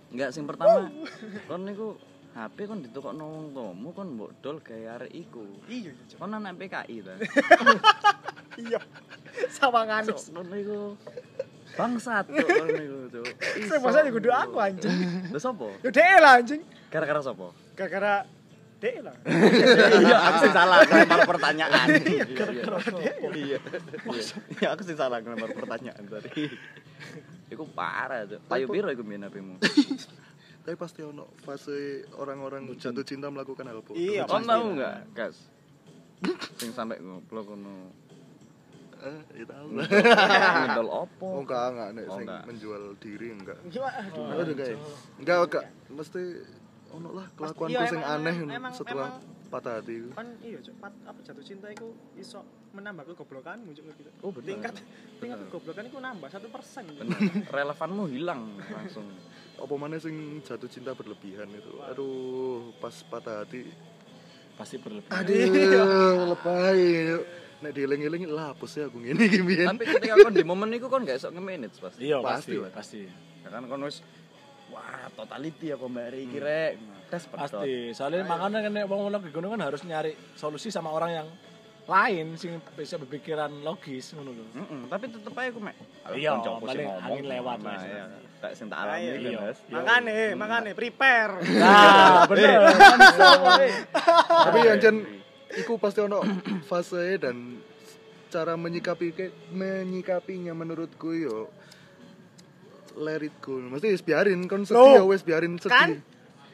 [0.09, 0.87] Enggak sing pertama.
[1.43, 1.99] Kon niku
[2.31, 5.43] HP kon ditukokno wong tuamu kon mbok dol gawe arek iku.
[5.67, 6.03] iya iya.
[6.07, 6.17] Cok.
[6.17, 7.13] Kon anak PKI ta.
[8.53, 8.79] Iya.
[9.49, 10.03] Sawangan.
[10.07, 10.95] Kon niku
[11.73, 13.25] bangsat cuk kon niku cuk.
[13.63, 14.97] Saya masa kudu aku anjing.
[15.31, 15.67] Lha sapa?
[15.81, 16.61] Yo dhek lah anjing.
[16.91, 17.47] Gara-gara sapa?
[17.73, 18.13] Gara-gara
[18.81, 19.15] dhek lah.
[20.01, 21.87] Iya, aku sing salah ngelempar pertanyaan.
[22.11, 22.25] Iya.
[23.31, 23.57] Iya.
[24.59, 26.49] Iya, aku sing salah ngelempar pertanyaan tadi.
[27.47, 28.39] Iku parah, Cuk.
[28.47, 29.59] Payu piro iku mbien HP-mu?
[30.61, 34.45] tapi pasti ono fase orang-orang jatuh cinta melakukan hal bodoh Iya, pasti.
[34.45, 35.35] tahu enggak, Gas?
[36.61, 37.89] Sing sampai ngoblok ngono.
[39.01, 41.25] Eh ya tahu Ngedol opo?
[41.27, 42.41] oh enggak enggak nek Oh, sing enggak.
[42.45, 43.97] menjual diri enggak Gimana?
[44.03, 44.23] Aduh.
[44.23, 44.77] enggak juga ya
[45.17, 46.21] enggak enggak mesti
[46.91, 50.75] ono lah kelakuanku iya, sing aneh emang- emang- setelah emang- patah hati kan iya cok
[50.77, 52.39] pat, apa jatuh cinta itu iso
[52.71, 54.47] menambah kegoblokanmu cok gitu Oh, bener.
[54.47, 54.73] tingkat
[55.17, 56.85] tingkat kegoblokan itu nambah satu persen.
[57.51, 59.07] Relevanmu hilang langsung.
[59.53, 63.67] apa mana sing jatuh cinta berlebihan itu aduh pas patah hati
[64.53, 65.13] Pasti berlebihan.
[65.15, 66.81] aduh lebay
[67.61, 70.89] nek dieling-eling lah hapus ya aku ngene iki biyen Tapi ketika kon di momen iku
[70.89, 72.01] kon gak iso nge-manage pasti.
[72.01, 72.71] Iya, Pasti pasti, lah.
[72.73, 73.01] pasti.
[73.45, 73.97] Ya kan kon wis
[74.73, 76.73] wah totality aku mbak iki rek.
[77.13, 77.23] Tes.
[77.29, 77.93] Pasti.
[77.93, 81.27] Soalnya makanya kan nek wong lagi gunung kan harus nyari solusi sama orang yang
[81.89, 84.45] lain sing bisa berpikiran logis ngono lho.
[84.89, 85.75] Tapi tetep aja aku mek.
[86.17, 88.05] Iya, paling angin lewat nah, lah, iya.
[88.41, 89.53] Tak sing tak alami iya, kan.
[89.53, 89.59] Mas.
[89.69, 92.73] makane makane prepare Nah, bener.
[94.49, 95.20] tapi ancen
[95.55, 96.21] iku pasti ono
[96.63, 97.59] fase dan
[98.27, 99.11] cara menyikapi
[99.51, 101.51] menyikapinya menurutku yo
[102.93, 105.89] let it go mesti wis biarin kon sedih ya wis biarin sedih kan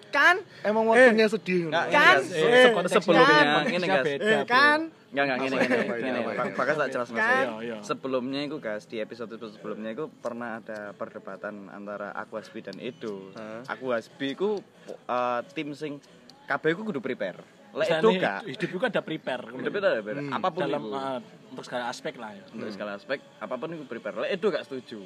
[0.07, 2.15] kan emang waktunya sedih Nggak, ini, Kan?
[2.15, 4.05] Eh, Se- konteksnya- sebelumnya konteksnya ini guys.
[4.07, 6.31] beda, eh kan Enggak enggak apa?
[6.35, 7.17] Bak- Bagas tak jelas mas.
[7.17, 7.31] Kan?
[7.39, 7.75] Iya, iya.
[7.81, 12.75] Sebelumnya itu guys di episode itu sebelumnya itu pernah ada perdebatan antara aku Hasbi dan
[12.77, 13.31] Edo.
[13.65, 14.59] Aku Hasbi ku
[15.07, 16.03] uh, tim sing
[16.43, 17.39] kabeh ku kudu prepare.
[17.77, 18.39] Lek Edo gak.
[18.43, 19.43] hidup itu ada prepare.
[19.47, 20.19] Hidup itu ada prepare.
[20.19, 20.33] Hmm.
[20.33, 20.95] Apa pun dalam itu.
[20.95, 22.43] eh, untuk segala aspek lah ya.
[22.49, 24.15] Untuk segala aspek apa pun itu prepare.
[24.19, 24.99] Lek Edo gak setuju.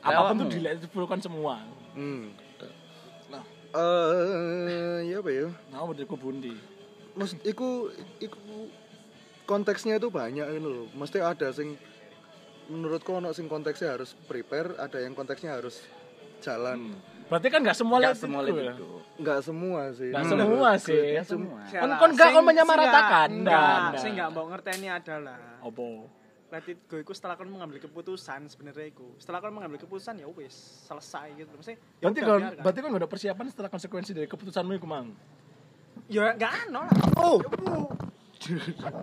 [0.00, 1.64] Apa pun dilihat diperlukan semua.
[1.92, 2.24] hmm
[3.30, 3.44] Nah.
[3.72, 6.58] eh ya apa ya Nah, udah kubundi.
[7.12, 7.86] maksud iku
[8.18, 8.66] iku
[9.44, 11.74] konteksnya itu banyak gitu loh mesti ada sing
[12.66, 15.82] menurutku ono sing konteksnya harus prepare ada yang konteksnya harus
[16.38, 16.94] jalan
[17.30, 18.74] Berarti kan nggak semua Enggak lihat semua itu lihat ya.
[18.74, 18.88] itu.
[19.22, 20.08] Nggak semua sih.
[20.10, 20.98] Nggak Menurut semua sih.
[21.00, 21.58] Enggak semua.
[21.70, 23.28] Kon kon gak kon menyamaratakan.
[23.30, 24.12] Enggak, sing nggak.
[24.12, 25.86] enggak mau ngerteni adalah Apa?
[26.50, 29.14] let it go iku setelah kon mengambil keputusan sebenarnya iku.
[29.22, 31.54] Setelah kon mengambil keputusan ya wis selesai gitu.
[31.54, 35.14] Maksudnya ya Berarti kan berarti kan gak ada persiapan setelah konsekuensi dari keputusanmu itu, Mang.
[36.10, 36.94] ya enggak ano lah.
[37.14, 37.38] Oh.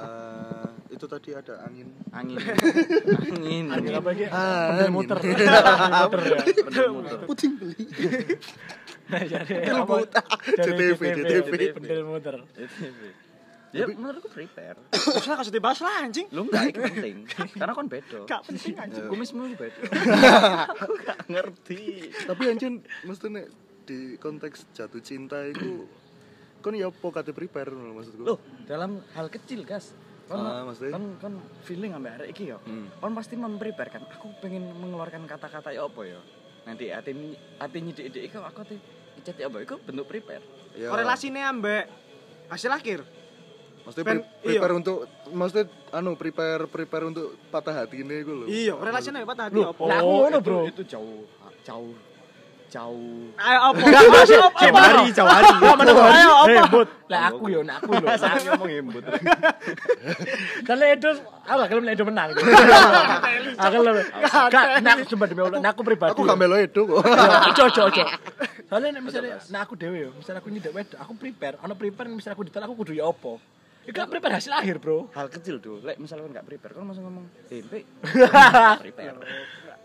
[0.00, 0.59] Eh,
[0.90, 1.88] itu tadi ada angin.
[2.10, 2.36] Angin.
[3.30, 3.64] Angin.
[3.70, 4.24] Angin apa lagi?
[4.26, 4.66] Angin.
[4.66, 5.18] Pendel muter.
[5.22, 6.38] Pendel muter ya.
[6.66, 7.18] Pendel muter.
[7.30, 7.84] Puting beli.
[9.10, 9.94] Apa?
[10.06, 10.24] muter.
[10.54, 11.52] JTV, JTV.
[11.78, 12.36] Pendel muter.
[13.70, 14.82] Ya menurutku prepare.
[14.90, 16.26] Terus lah kasih dibahas lah anjing.
[16.34, 17.16] Lu enggak itu penting.
[17.54, 18.26] Karena kon bedo.
[18.26, 19.04] Enggak penting anjing.
[19.06, 19.80] Kumismu bedo.
[20.74, 22.10] Aku gak ngerti.
[22.26, 23.46] Tapi anjir mesti nek
[23.86, 25.86] di konteks jatuh cinta itu
[26.58, 28.26] kon ya apa kate prepare maksudku.
[28.26, 29.94] Loh, dalam hal kecil, Gas.
[30.30, 30.94] Kon Ah, maksudnya?
[30.94, 32.58] kon kon feeling ambek arek iki ya.
[32.62, 32.86] Hmm.
[32.94, 34.06] Kon pasti memprepare kan.
[34.08, 36.22] Aku pengen mengeluarkan kata-kata ya apa ya.
[36.62, 37.10] Nanti hati
[37.58, 38.78] hati nyidik-nyidik iku aku ati
[39.20, 40.44] chat ya apa iku bentuk prepare.
[40.72, 41.90] Ya, Korelasinya ambek
[42.46, 43.02] hasil akhir.
[43.80, 48.46] Maksudnya Pen- pre- prepare untuk maksudnya anu prepare prepare untuk patah hati ini gue loh.
[48.46, 49.82] Iya, korelasinya apa tadi Loh, apa?
[49.82, 50.60] Nah, aku Oh, ngono, itu- Bro.
[50.68, 51.26] Itu jauh
[51.60, 51.90] jauh
[52.70, 53.80] jauh Ayo apa?
[53.82, 54.08] Ayo
[54.46, 55.74] apa?
[55.74, 56.04] Mana kok?
[56.06, 56.50] Ayo, apa?
[56.50, 56.88] Eh, Bud.
[57.10, 58.06] Lah aku yo, nah aku lho.
[58.22, 59.04] Saya ngomong embut.
[60.62, 61.10] Kan Edo,
[61.42, 62.30] aku gak kelem Edo menang.
[63.66, 63.96] Aku kelem.
[64.30, 66.10] Gak, nah aku coba demi Allah, nah aku pribadi.
[66.14, 67.02] Aku gak melo itu kok.
[67.50, 68.04] Ojo, ojo, ojo.
[68.70, 72.06] Soalnya nek misalnya, nah aku dewe yo, misalnya aku nyidek wedok, aku prepare, ono prepare
[72.06, 73.42] misalnya aku ditolak aku kudu ya apa?
[73.82, 75.10] Iku kan prepare hasil akhir, Bro.
[75.10, 77.82] Hal kecil tuh, lek misalnya kan gak prepare, kan langsung ngomong, "Tempe."
[78.86, 79.18] prepare.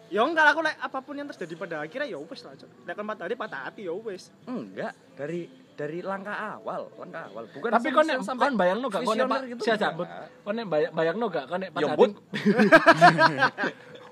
[0.05, 2.53] Ya enggak aku lek apa pun yang terjadi pada akhirnya ya wis lah.
[2.57, 4.29] Lek kan patah hati patah hati ya wis.
[4.45, 7.43] Enggak, dari dari langkah awal, langkah awal.
[7.51, 9.77] Bukan Tapi kon nek sampai kon bayangno gak kon nek Pak enggak.
[9.77, 10.07] jambut.
[10.45, 12.13] Kon nek bayang bayangno gak kon nek Ya, patah hati.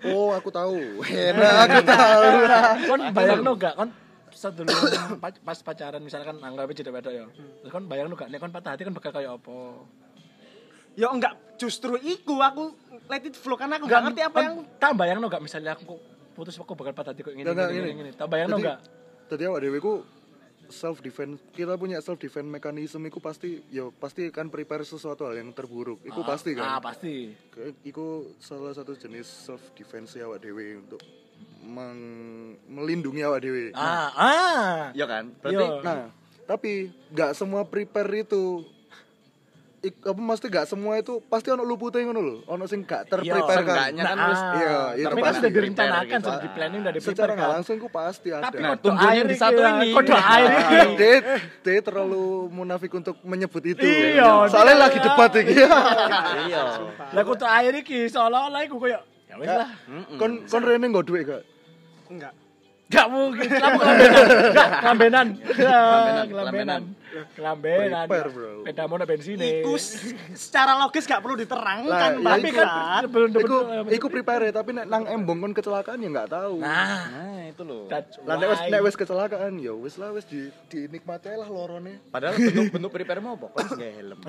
[0.04, 1.00] Oh, aku tahu.
[1.08, 2.30] Enak, aku tahu.
[2.84, 3.90] Kon bayangno gak kon
[5.22, 7.26] pa- pas pacaran misalkan anggap aja wedok ya.
[7.62, 9.58] Terus kon bayangno gak nek kon patah hati kan bakal kayak apa?
[10.94, 12.70] Ya enggak, justru iku aku
[13.08, 15.98] let it flow karena aku enggak ngerti apa yang tak bayangno gak misalnya aku
[16.32, 18.12] putus aku bakal patah hati kok ngene Enggak, ngene enggak, ngene ngene.
[18.14, 18.80] Tak bayangno Jadi- gak?
[19.26, 19.94] Tadi awak dewe ku
[20.66, 25.36] self defense kita punya self defense mekanisme iku pasti ya pasti kan prepare sesuatu hal
[25.36, 26.02] yang terburuk.
[26.02, 26.82] Iku pasti Ah, kan.
[26.84, 27.34] pasti.
[27.48, 28.06] Ke- Iku
[28.38, 31.02] salah satu jenis self defense awak dewe untuk
[31.64, 33.70] meng- melindungi awak dewe.
[33.72, 34.78] Ah, ah.
[34.92, 35.34] Ya kan?
[35.36, 35.82] Berarti Iya.
[35.82, 36.02] Nah,
[36.44, 36.72] tapi
[37.10, 38.66] nggak semua prepare itu
[39.84, 42.36] ik, apa mesti nggak semua itu pasti ono lupute ngono lho.
[42.48, 43.56] Ono sing gak terprepare kan.
[43.60, 47.00] seenggaknya kan Nah, wis iya, itu tapi kan sudah direncanakan, sudah di planning, sudah di
[47.00, 47.54] Secara nggak kan.
[47.54, 48.44] langsung ku pasti ada.
[48.46, 49.90] Tapi Nah, kode air di satu ya, ini.
[49.92, 50.78] Kode air Ah, iki.
[50.96, 51.16] dia,
[51.60, 53.84] dia terlalu munafik untuk menyebut itu.
[53.84, 55.56] Iya, Soalnya dia- lagi debat iki.
[56.44, 56.64] Iya.
[57.12, 59.70] Lah kode air iki seolah-olah iku koyo ya wis lah.
[60.16, 61.44] kon kon rene nggo duit gak?
[62.08, 62.34] enggak.
[62.92, 64.26] Gak mungkin, kamu kelambenan.
[64.54, 65.28] Gak, kelambenan.
[65.40, 66.82] Kelambenan, Kelambenan.
[67.38, 68.06] Kelambenan.
[68.66, 69.78] Beda mau bensin Iku
[70.34, 73.58] secara logis gak perlu diterangkan, Lah, Tapi iya, kan sebelum Iku
[73.94, 76.58] iku prepare tapi nek nang embong kon kecelakaan ya nggak tahu.
[76.62, 77.86] Nah, Nah, itu loh.
[78.26, 82.02] Lah nek wis nek wis kecelakaan ya wis lah wis di dinikmati lah lorone.
[82.10, 83.48] Padahal bentuk bentuk prepare mau apa?
[83.54, 84.20] Kon helm.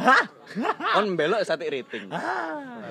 [0.93, 2.11] Kon belok sate rating.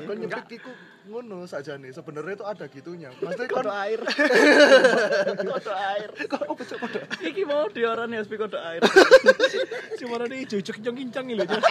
[0.07, 0.72] Kon nyepik iku
[1.04, 1.91] ngono sakjane.
[1.91, 3.10] Sebenarnya itu ada gitunya.
[3.20, 3.99] Maksudnya kon air.
[5.51, 6.10] kode air.
[6.28, 6.99] kok apa cok kode?
[7.20, 8.82] Iki mau diorani SP kode air.
[9.99, 11.45] cuma ada ijo-ijo kincang-kincang iki lho.
[11.45, 11.62] Cok.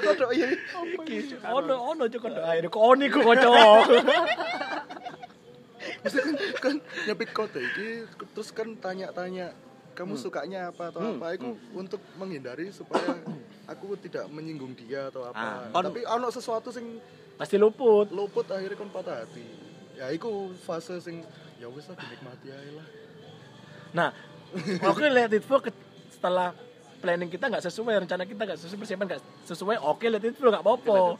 [0.00, 0.48] Kode iya.
[0.96, 2.64] Iki ono ono cok kode air.
[2.72, 3.84] Kok oni ku kocok.
[6.00, 6.76] Maksudnya kan, kan
[7.08, 7.88] nyepik kode iki
[8.32, 9.52] terus kan tanya-tanya
[9.92, 13.20] kamu sukanya apa atau apa itu untuk menghindari supaya
[13.72, 15.68] aku tidak menyinggung dia atau apa.
[15.76, 16.96] Ah, Tapi ono sesuatu sing
[17.40, 18.12] Pasti luput.
[18.12, 19.48] luput akhirnya kon patah hati.
[19.96, 21.24] Ya iku fase sing
[21.56, 22.86] ya wis lah dinikmati aja lah.
[23.96, 24.08] Nah,
[24.84, 25.72] oke let it flow ke-
[26.12, 26.52] setelah
[27.00, 30.52] planning kita nggak sesuai, rencana kita nggak sesuai, persiapan nggak sesuai, oke let it flow
[30.52, 31.16] nggak apa-apa.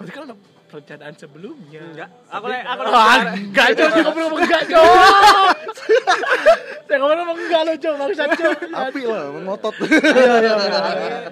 [0.00, 0.32] Berarti kan
[0.68, 1.80] perencanaan sebelumnya.
[1.80, 2.08] Enggak.
[2.28, 3.66] Aku lek aku Ah, enggak.
[3.74, 4.86] Saya ngomong ngomong enggak, Cok.
[6.84, 7.94] Saya ngomong ngomong enggak lo, Cok.
[7.96, 8.58] Bangsa, Cok.
[8.68, 9.74] Api lah mengotot.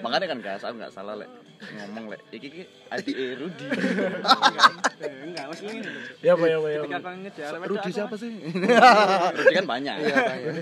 [0.01, 2.21] Makanya kan guys, aku nggak salah lek ngomong lek.
[2.33, 3.65] Iki iki adik Rudi.
[5.29, 5.91] enggak, maksudnya ini.
[6.21, 6.79] Ya, Pak, ya, Pak, ya.
[6.81, 8.31] Ketika kau ngejar wedok, Rudi siapa sih?
[9.37, 9.95] Rudi kan banyak.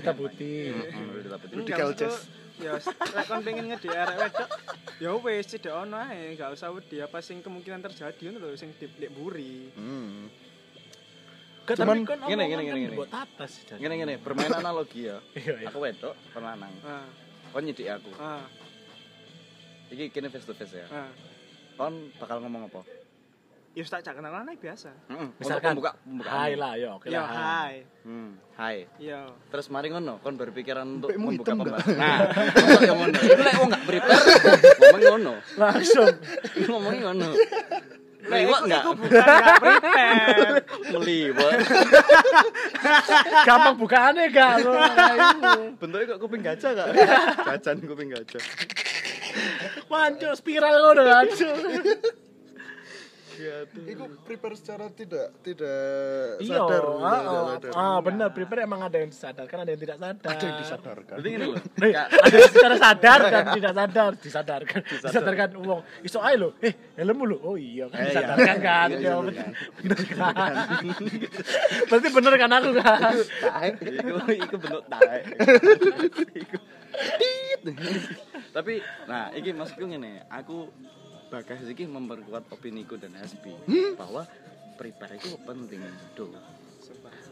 [0.00, 0.58] Kita putih.
[0.72, 2.16] Hmm, Rudi tapi Rudi Enggak, Kelces.
[2.56, 4.48] Ya, lek kon pengen ngedi arek wedok,
[4.96, 8.72] ya wis tidak ono ae, enggak usah wedi apa sing kemungkinan terjadi ngono lho sing
[8.80, 9.68] di di buri.
[9.76, 10.32] Hmm.
[11.66, 12.96] Cuman, kan gini, kan gini, gini.
[12.96, 13.66] buat atas.
[13.66, 15.18] Gini gini, bermain analogi ya.
[15.34, 15.68] Iya, iya.
[15.68, 16.70] Aku wedok, kon lanang.
[16.80, 17.04] Ah,
[17.50, 18.08] Kon nyidik aku.
[18.16, 18.46] ah,
[19.90, 20.86] Iki kini face to face ya.
[20.88, 21.10] ah.
[21.76, 22.80] Kon bakal ngomong apa?
[23.76, 24.88] Ya tak jak kenalan ae biasa.
[24.88, 25.28] Heeh.
[25.36, 26.30] Misalkan buka buka.
[26.32, 27.28] Hai lah yo, oke Yo lah.
[27.28, 27.84] hai.
[28.08, 28.88] Hmm, hai.
[28.96, 29.36] Yo.
[29.52, 31.92] Terus mari ngono, kon berpikiran untuk Bekmu membuka hitam pembahasan.
[31.92, 32.18] Nah,
[32.88, 33.18] yang ngono.
[33.20, 34.24] Itu lek wong gak prepare,
[34.80, 35.34] ngomong ngono.
[35.60, 36.08] Langsung.
[36.72, 37.28] Ngomongnya ngono.
[38.26, 38.82] Liwat iku- enggak?
[38.82, 40.56] Iku bukan enggak prepare.
[40.96, 41.58] Meliwat.
[43.44, 44.72] Gampang bukaannya gak lo.
[45.76, 46.88] Bentuknya kok kuping gajah gak?
[47.44, 48.40] Jajan kuping gajah.
[49.86, 51.26] Mancuk spiral ngono kan.
[53.86, 56.82] Iku prepare secara tidak tidak Iya, sadar.
[56.82, 57.70] ah, tidak ah, sadar.
[57.74, 60.32] ah, benar, prepare emang ada yang disadarkan, ada yang tidak sadar.
[60.32, 61.16] Ada yang disadarkan.
[61.16, 61.56] Berarti gini loh.
[61.86, 65.80] Eh, ada yang secara sadar dan tidak sadar, disadarkan, disadarkan uang.
[66.02, 67.38] Iso ae lho, eh helmmu lho.
[67.42, 68.08] Oh iya kan Eh, iya.
[68.10, 68.88] disadarkan kan.
[68.90, 70.52] Iya, Ya, iya, bener bener kan.
[71.88, 73.12] Berarti bener kan aku kan.
[73.80, 75.18] Iku iku bentuk tae.
[78.52, 78.74] Tapi
[79.04, 80.70] nah, iki maksudku ngene, aku
[81.26, 83.50] bagas iki memperkuat opiniku dan Hasbi
[83.94, 84.22] bahwa
[84.74, 86.30] prepare itu penting do.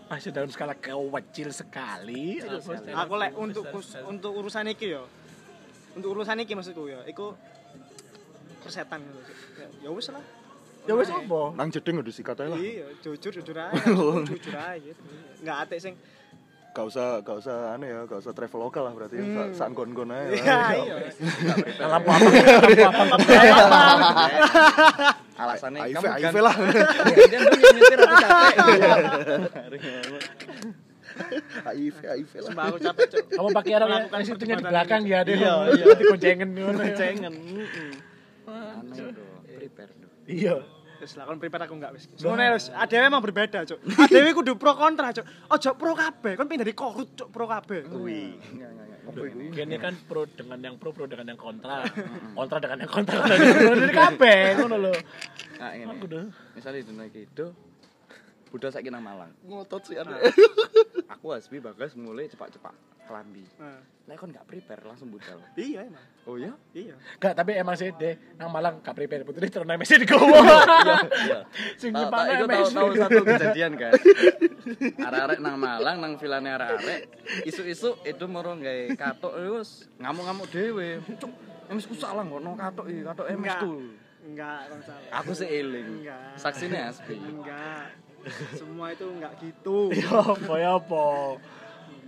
[0.04, 2.42] Masih dalam skala kecil sekali.
[2.92, 3.64] Aku lek untuk
[4.04, 5.06] untuk urusan iki yo.
[5.94, 7.38] Untuk urusan iki maksudku yo, iku
[8.60, 9.20] persetan gitu.
[9.56, 10.24] Ya- Ya wis lah.
[10.84, 11.40] Ya wis apa?
[11.54, 12.58] Nang jeding udah sikat aja lah.
[12.58, 13.72] Iya, jujur jujur aja.
[14.26, 14.92] jujur aja.
[15.40, 15.94] Enggak ate sing
[16.74, 19.14] Gak usah, gak usah aneh ya, gak usah travel lokal lah berarti.
[19.22, 19.54] Hmm.
[19.54, 20.26] Saat gon-gon aja.
[20.26, 20.74] lah.
[20.74, 21.86] Iya, iya.
[21.86, 22.28] Lampu apa?
[22.74, 23.14] Lampu apa?
[25.38, 26.54] Alasannya kamu kan lah.
[26.58, 28.56] Kemudian lu yang nyetir aku capek.
[31.62, 32.50] HIV, HIV lah.
[32.50, 33.24] Sumpah aku capek, Cuk.
[33.38, 35.34] Kamu pakai orang yang Melakukan situnya di perdebatan belakang ya deh.
[35.38, 35.84] Iya, iya.
[35.94, 36.82] Dikoncengen ngono.
[36.82, 37.06] ya.
[39.14, 40.08] Do, prepare do.
[40.26, 40.56] Iya.
[41.04, 42.08] Wis lah kon prepare aku enggak wis.
[42.16, 43.76] Sebenarnya wis adewe emang berbeda, Cuk.
[44.00, 45.28] Adewe kudu pro kontra, Cuk.
[45.52, 47.84] Ojo pro kabeh, kon pindah dari korut, Cuk, pro kabeh.
[47.84, 49.52] Ini?
[49.52, 51.84] Gini kan pro dengan yang pro, pro dengan yang kontra.
[52.32, 53.20] Kontra dengan yang kontra.
[53.84, 54.94] Jadi kabeh ngono lho.
[55.60, 55.70] Nah.
[56.56, 57.52] Misalnya di iki do
[58.54, 59.34] Udah saiki nang Malang.
[59.44, 60.14] Ngotot sih ada.
[61.18, 63.44] Aku Hasbi bagas mulai cepat-cepat kelambi.
[63.56, 65.40] Nah, Lek kon gak prepare langsung budal.
[65.56, 66.04] iya emang.
[66.24, 66.52] Oh ya?
[66.70, 66.92] Iya.
[67.16, 70.28] Gak, tapi emang sih deh, nang Malang gak prepare putri terus nang Messi di gowo.
[70.28, 71.40] Iya.
[71.80, 73.92] Sing Tahu- nyepakno tahu- Itu tahu satu kejadian kan.
[75.08, 77.00] Arek-arek nang Malang nang vilane arek-arek.
[77.42, 81.00] Isu-isu itu moro gawe katok wis ngamuk-ngamuk dhewe.
[81.16, 81.32] Cuk,
[81.68, 83.60] emis ku salah ngono katok iki, katok emis Enggak.
[83.62, 83.72] ku.
[84.24, 85.08] Enggak, kon salah.
[85.16, 85.88] Aku sih eling.
[86.00, 86.36] Enggak.
[86.36, 87.16] Saksine Hasbi.
[87.16, 87.88] Enggak.
[88.52, 89.92] Semua itu enggak gitu.
[89.92, 91.06] Ya apa ya apa.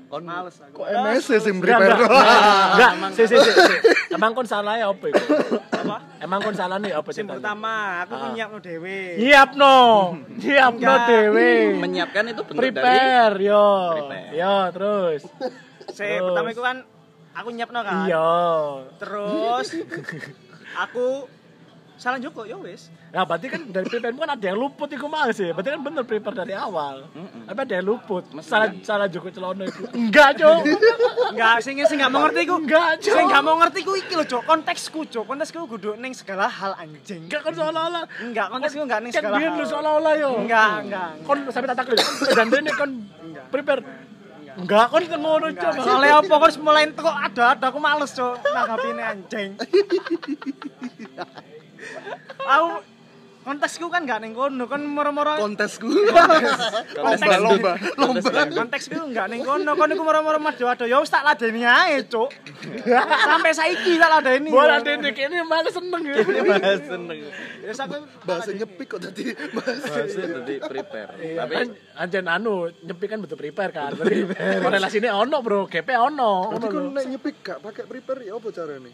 [0.07, 0.80] Kon Males aku.
[0.80, 1.98] Kok MSC sih prepare?
[1.98, 2.90] enggak.
[2.94, 3.50] Enggak, si si si.
[3.50, 3.74] si.
[4.14, 5.18] Emang kon salah ya apa iku?
[5.74, 5.96] Apa?
[6.22, 8.30] Emang kon salah nih apa Sing pertama, aku Ah.
[8.30, 9.18] nyiapno dhewe.
[9.18, 9.76] Nyiapno.
[10.42, 11.50] Nyiapno dhewe.
[11.76, 13.66] menyiapkan itu bentuk dari Prepare yo.
[14.30, 15.22] Yo, terus.
[15.90, 16.76] Sing pertama iku kan
[17.34, 18.07] aku nyiapno kan.
[18.07, 18.30] Iya.
[19.02, 19.66] Terus
[20.78, 21.26] aku
[21.97, 22.92] salah Joko ya wis.
[23.09, 25.49] Nah, berarti kan dari prepare kan ada yang luput iku mah sih.
[25.51, 27.09] Berarti kan bener prepare dari awal.
[27.11, 27.49] Mm-mm.
[27.49, 28.24] Tapi ada yang luput.
[28.40, 29.82] Salah salah Joko Celono itu.
[29.90, 30.59] Enggak, Cok.
[31.32, 32.57] Enggak, sing sing enggak mengerti iku.
[32.61, 33.14] Enggak, Cok.
[33.16, 34.42] Sing enggak mau ngerti ku iki lho, Cok.
[34.44, 35.24] Konteksku, Cok.
[35.24, 37.24] Konteksku kudu ning segala hal anjing.
[37.26, 38.05] Enggak kan seolah-olah.
[38.20, 39.57] Enggak, konteksku enggak ning Kan segala hal.
[39.57, 40.30] lu seolah-olah yo.
[40.44, 41.09] Enggak, enggak.
[41.24, 41.97] Kon sampai tak takut.
[42.28, 42.90] Dan dene kon
[43.24, 43.44] Enggak.
[43.49, 43.80] prepare.
[44.57, 45.72] Enggak, kon itu ngono, Cok.
[45.80, 48.34] Soalnya apa kok mulai kok ada-ada aku males, Cok.
[48.44, 49.51] Nanggapine anjing.
[52.47, 52.68] aku
[53.47, 55.87] konteksku kan enggak ning kono, kan moro-moro Kontesku.
[56.99, 58.59] Kontes Lomba, lomba, Kontes dangdut.
[58.59, 62.34] konteksku enggak ning kono, kon iku moro-moro mado-ado ya wis tak ladeni ae, Cuk.
[63.22, 64.51] Sampai saiki tak ladeni.
[64.51, 66.14] Bola dene kene malah seneng ya.
[66.43, 67.18] Bahas seneng.
[67.62, 67.95] Ya aku
[68.26, 69.30] Bahasa nyepik kok tadi.
[69.55, 69.95] Bahasa.
[70.11, 71.14] Tadi prepare.
[71.39, 73.95] Tapi Kan anjen anu, nyepi kan butuh prepare kan.
[73.95, 74.26] Berarti
[74.59, 75.70] korelasinya ono, Bro.
[75.70, 76.51] GP ono.
[76.51, 76.91] Berarti lho.
[76.91, 78.91] nek nyepik gak pakai prepare ya apa caranya?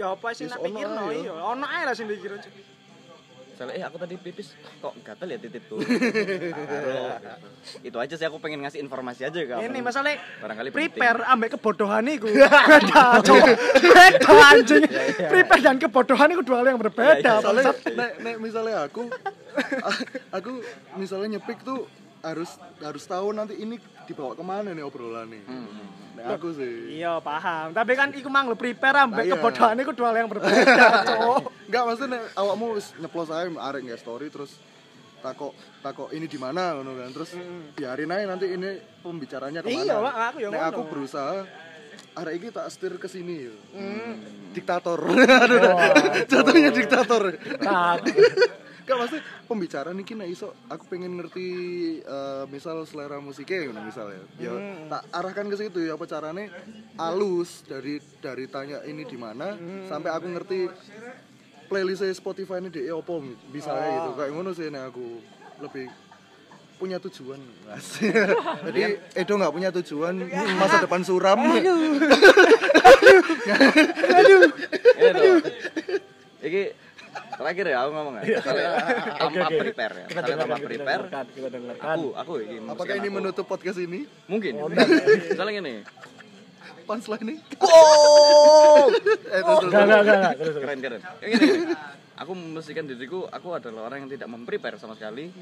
[0.00, 1.32] Ya apa sih nak pikirno iya.
[1.36, 2.40] Ono ae lah sing dikira.
[2.40, 5.76] Misalnya, eh aku tadi pipis kok gatel ya titikku.
[5.84, 6.96] Karo,
[7.92, 12.08] itu aja sih aku pengen ngasih informasi aja ke Ini masalah barangkali prepare ambek kebodohan
[12.08, 13.46] iku beda cok
[13.84, 14.84] beda anjing
[15.28, 17.44] prepare dan kebodohan itu dua hal yang berbeda iya.
[17.44, 17.76] Soalnya
[18.24, 19.12] nek misalnya aku
[20.40, 20.64] aku
[20.96, 21.84] misalnya nyepik tuh
[22.22, 25.40] harus harus tahu nanti ini dibawa ke mana nih obrolannya.
[25.42, 25.86] Hmm, hmm.
[26.10, 26.96] Nek aku sih.
[26.96, 29.34] iya paham tapi kan iku mang lo prepare ambek Ah, iya.
[29.34, 33.96] kebodohan itu dua hal yang berbeda cok Enggak maksudnya awakmu wis nyeplos aja arek nggak
[33.96, 34.52] story terus
[35.18, 37.30] takok takok ini di mana ngono kan terus
[37.72, 40.68] biarin aja nanti ini pembicaranya ke mana Iya, Pak, aku ya nek ngono.
[40.68, 41.36] aku berusaha
[42.12, 43.54] arek ini tak setir ke sini yo.
[43.70, 44.14] Hmm.
[44.50, 45.60] diktator aduh
[46.30, 47.22] jatuhnya diktator
[47.62, 47.96] Nah,
[48.90, 50.50] Gak maksudnya pembicaraan ini nek iso.
[50.66, 51.46] Aku pengen ngerti
[52.02, 54.50] eh, misal selera musiknya ngono misalnya ya.
[54.50, 54.90] Hmm.
[54.90, 56.50] tak arahkan ke situ ya apa caranya?
[56.98, 59.86] Alus dari dari tanya ini di mana Hmm.
[59.86, 60.66] sampai aku ngerti
[61.66, 63.94] playlist Spotify ini di opo misalnya Ah.
[63.94, 64.10] gitu.
[64.18, 65.06] Kayak ngono sih nek aku
[65.60, 65.86] lebih
[66.74, 67.38] punya tujuan
[67.70, 68.10] Asik.
[68.66, 70.18] jadi Edo nggak punya tujuan
[70.60, 71.38] masa depan suram.
[74.98, 75.36] Ini tuh.
[76.40, 76.62] Iki
[77.40, 78.22] terakhir ya aku ngomong ya.
[78.44, 78.70] Soalnya
[79.16, 80.06] tanpa prepare ya.
[80.12, 81.02] Kita tanpa prepare.
[81.32, 81.88] kita dengarkan.
[81.96, 82.32] Aku, aku
[82.68, 83.16] apakah ini aku.
[83.16, 84.52] menutup podcast ini Mungkin.
[84.60, 84.68] Oh,
[85.34, 85.74] Soalnya gini.
[86.84, 87.34] punchline ini
[87.64, 88.90] Oh.
[89.34, 90.54] eh terus, terus, Enggak, enggak, enggak, enggak, terus.
[90.60, 91.00] Keren keren.
[92.20, 95.32] Aku memastikan diriku aku adalah orang yang tidak memprepare sama sekali.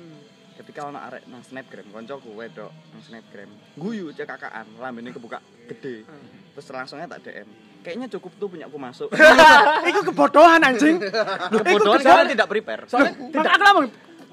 [0.55, 5.39] Ketika ono arek nang snapgram, koncoku wedok nang snapgram, guyu cek kakaan, lambene kebuka
[5.71, 6.03] gede.
[6.55, 7.68] Terus langsungnya tak DM.
[7.89, 9.09] Kayaknya cukup tuh punya aku masuk.
[9.89, 11.01] Iku kebodohan anjing.
[11.01, 12.85] Kebodohan karena tidak prepare.
[12.85, 13.87] Soalnya Maka aku ngomong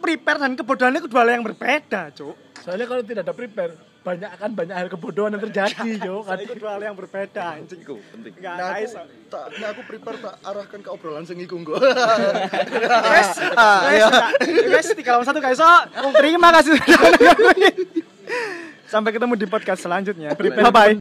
[0.03, 2.35] prepare dan kebodohan itu dua hal yang berbeda, Cuk.
[2.59, 3.71] Soalnya kalau tidak ada prepare,
[4.03, 6.27] banyak akan banyak hal kebodohan yang terjadi, yo.
[6.27, 7.79] Kan Itu dua hal yang berbeda, anjing.
[7.79, 8.33] Iku penting.
[8.35, 8.91] Enggak, nah aku,
[9.31, 14.03] tak, nah aku prepare tak arahkan ke obrolan sing iku Guys, guys,
[14.43, 15.63] guys, tiga lawan satu guys.
[15.63, 16.99] Oh, terima kasih sudah.
[18.85, 20.37] Sampai ketemu di podcast selanjutnya.
[20.37, 20.93] Bye bye.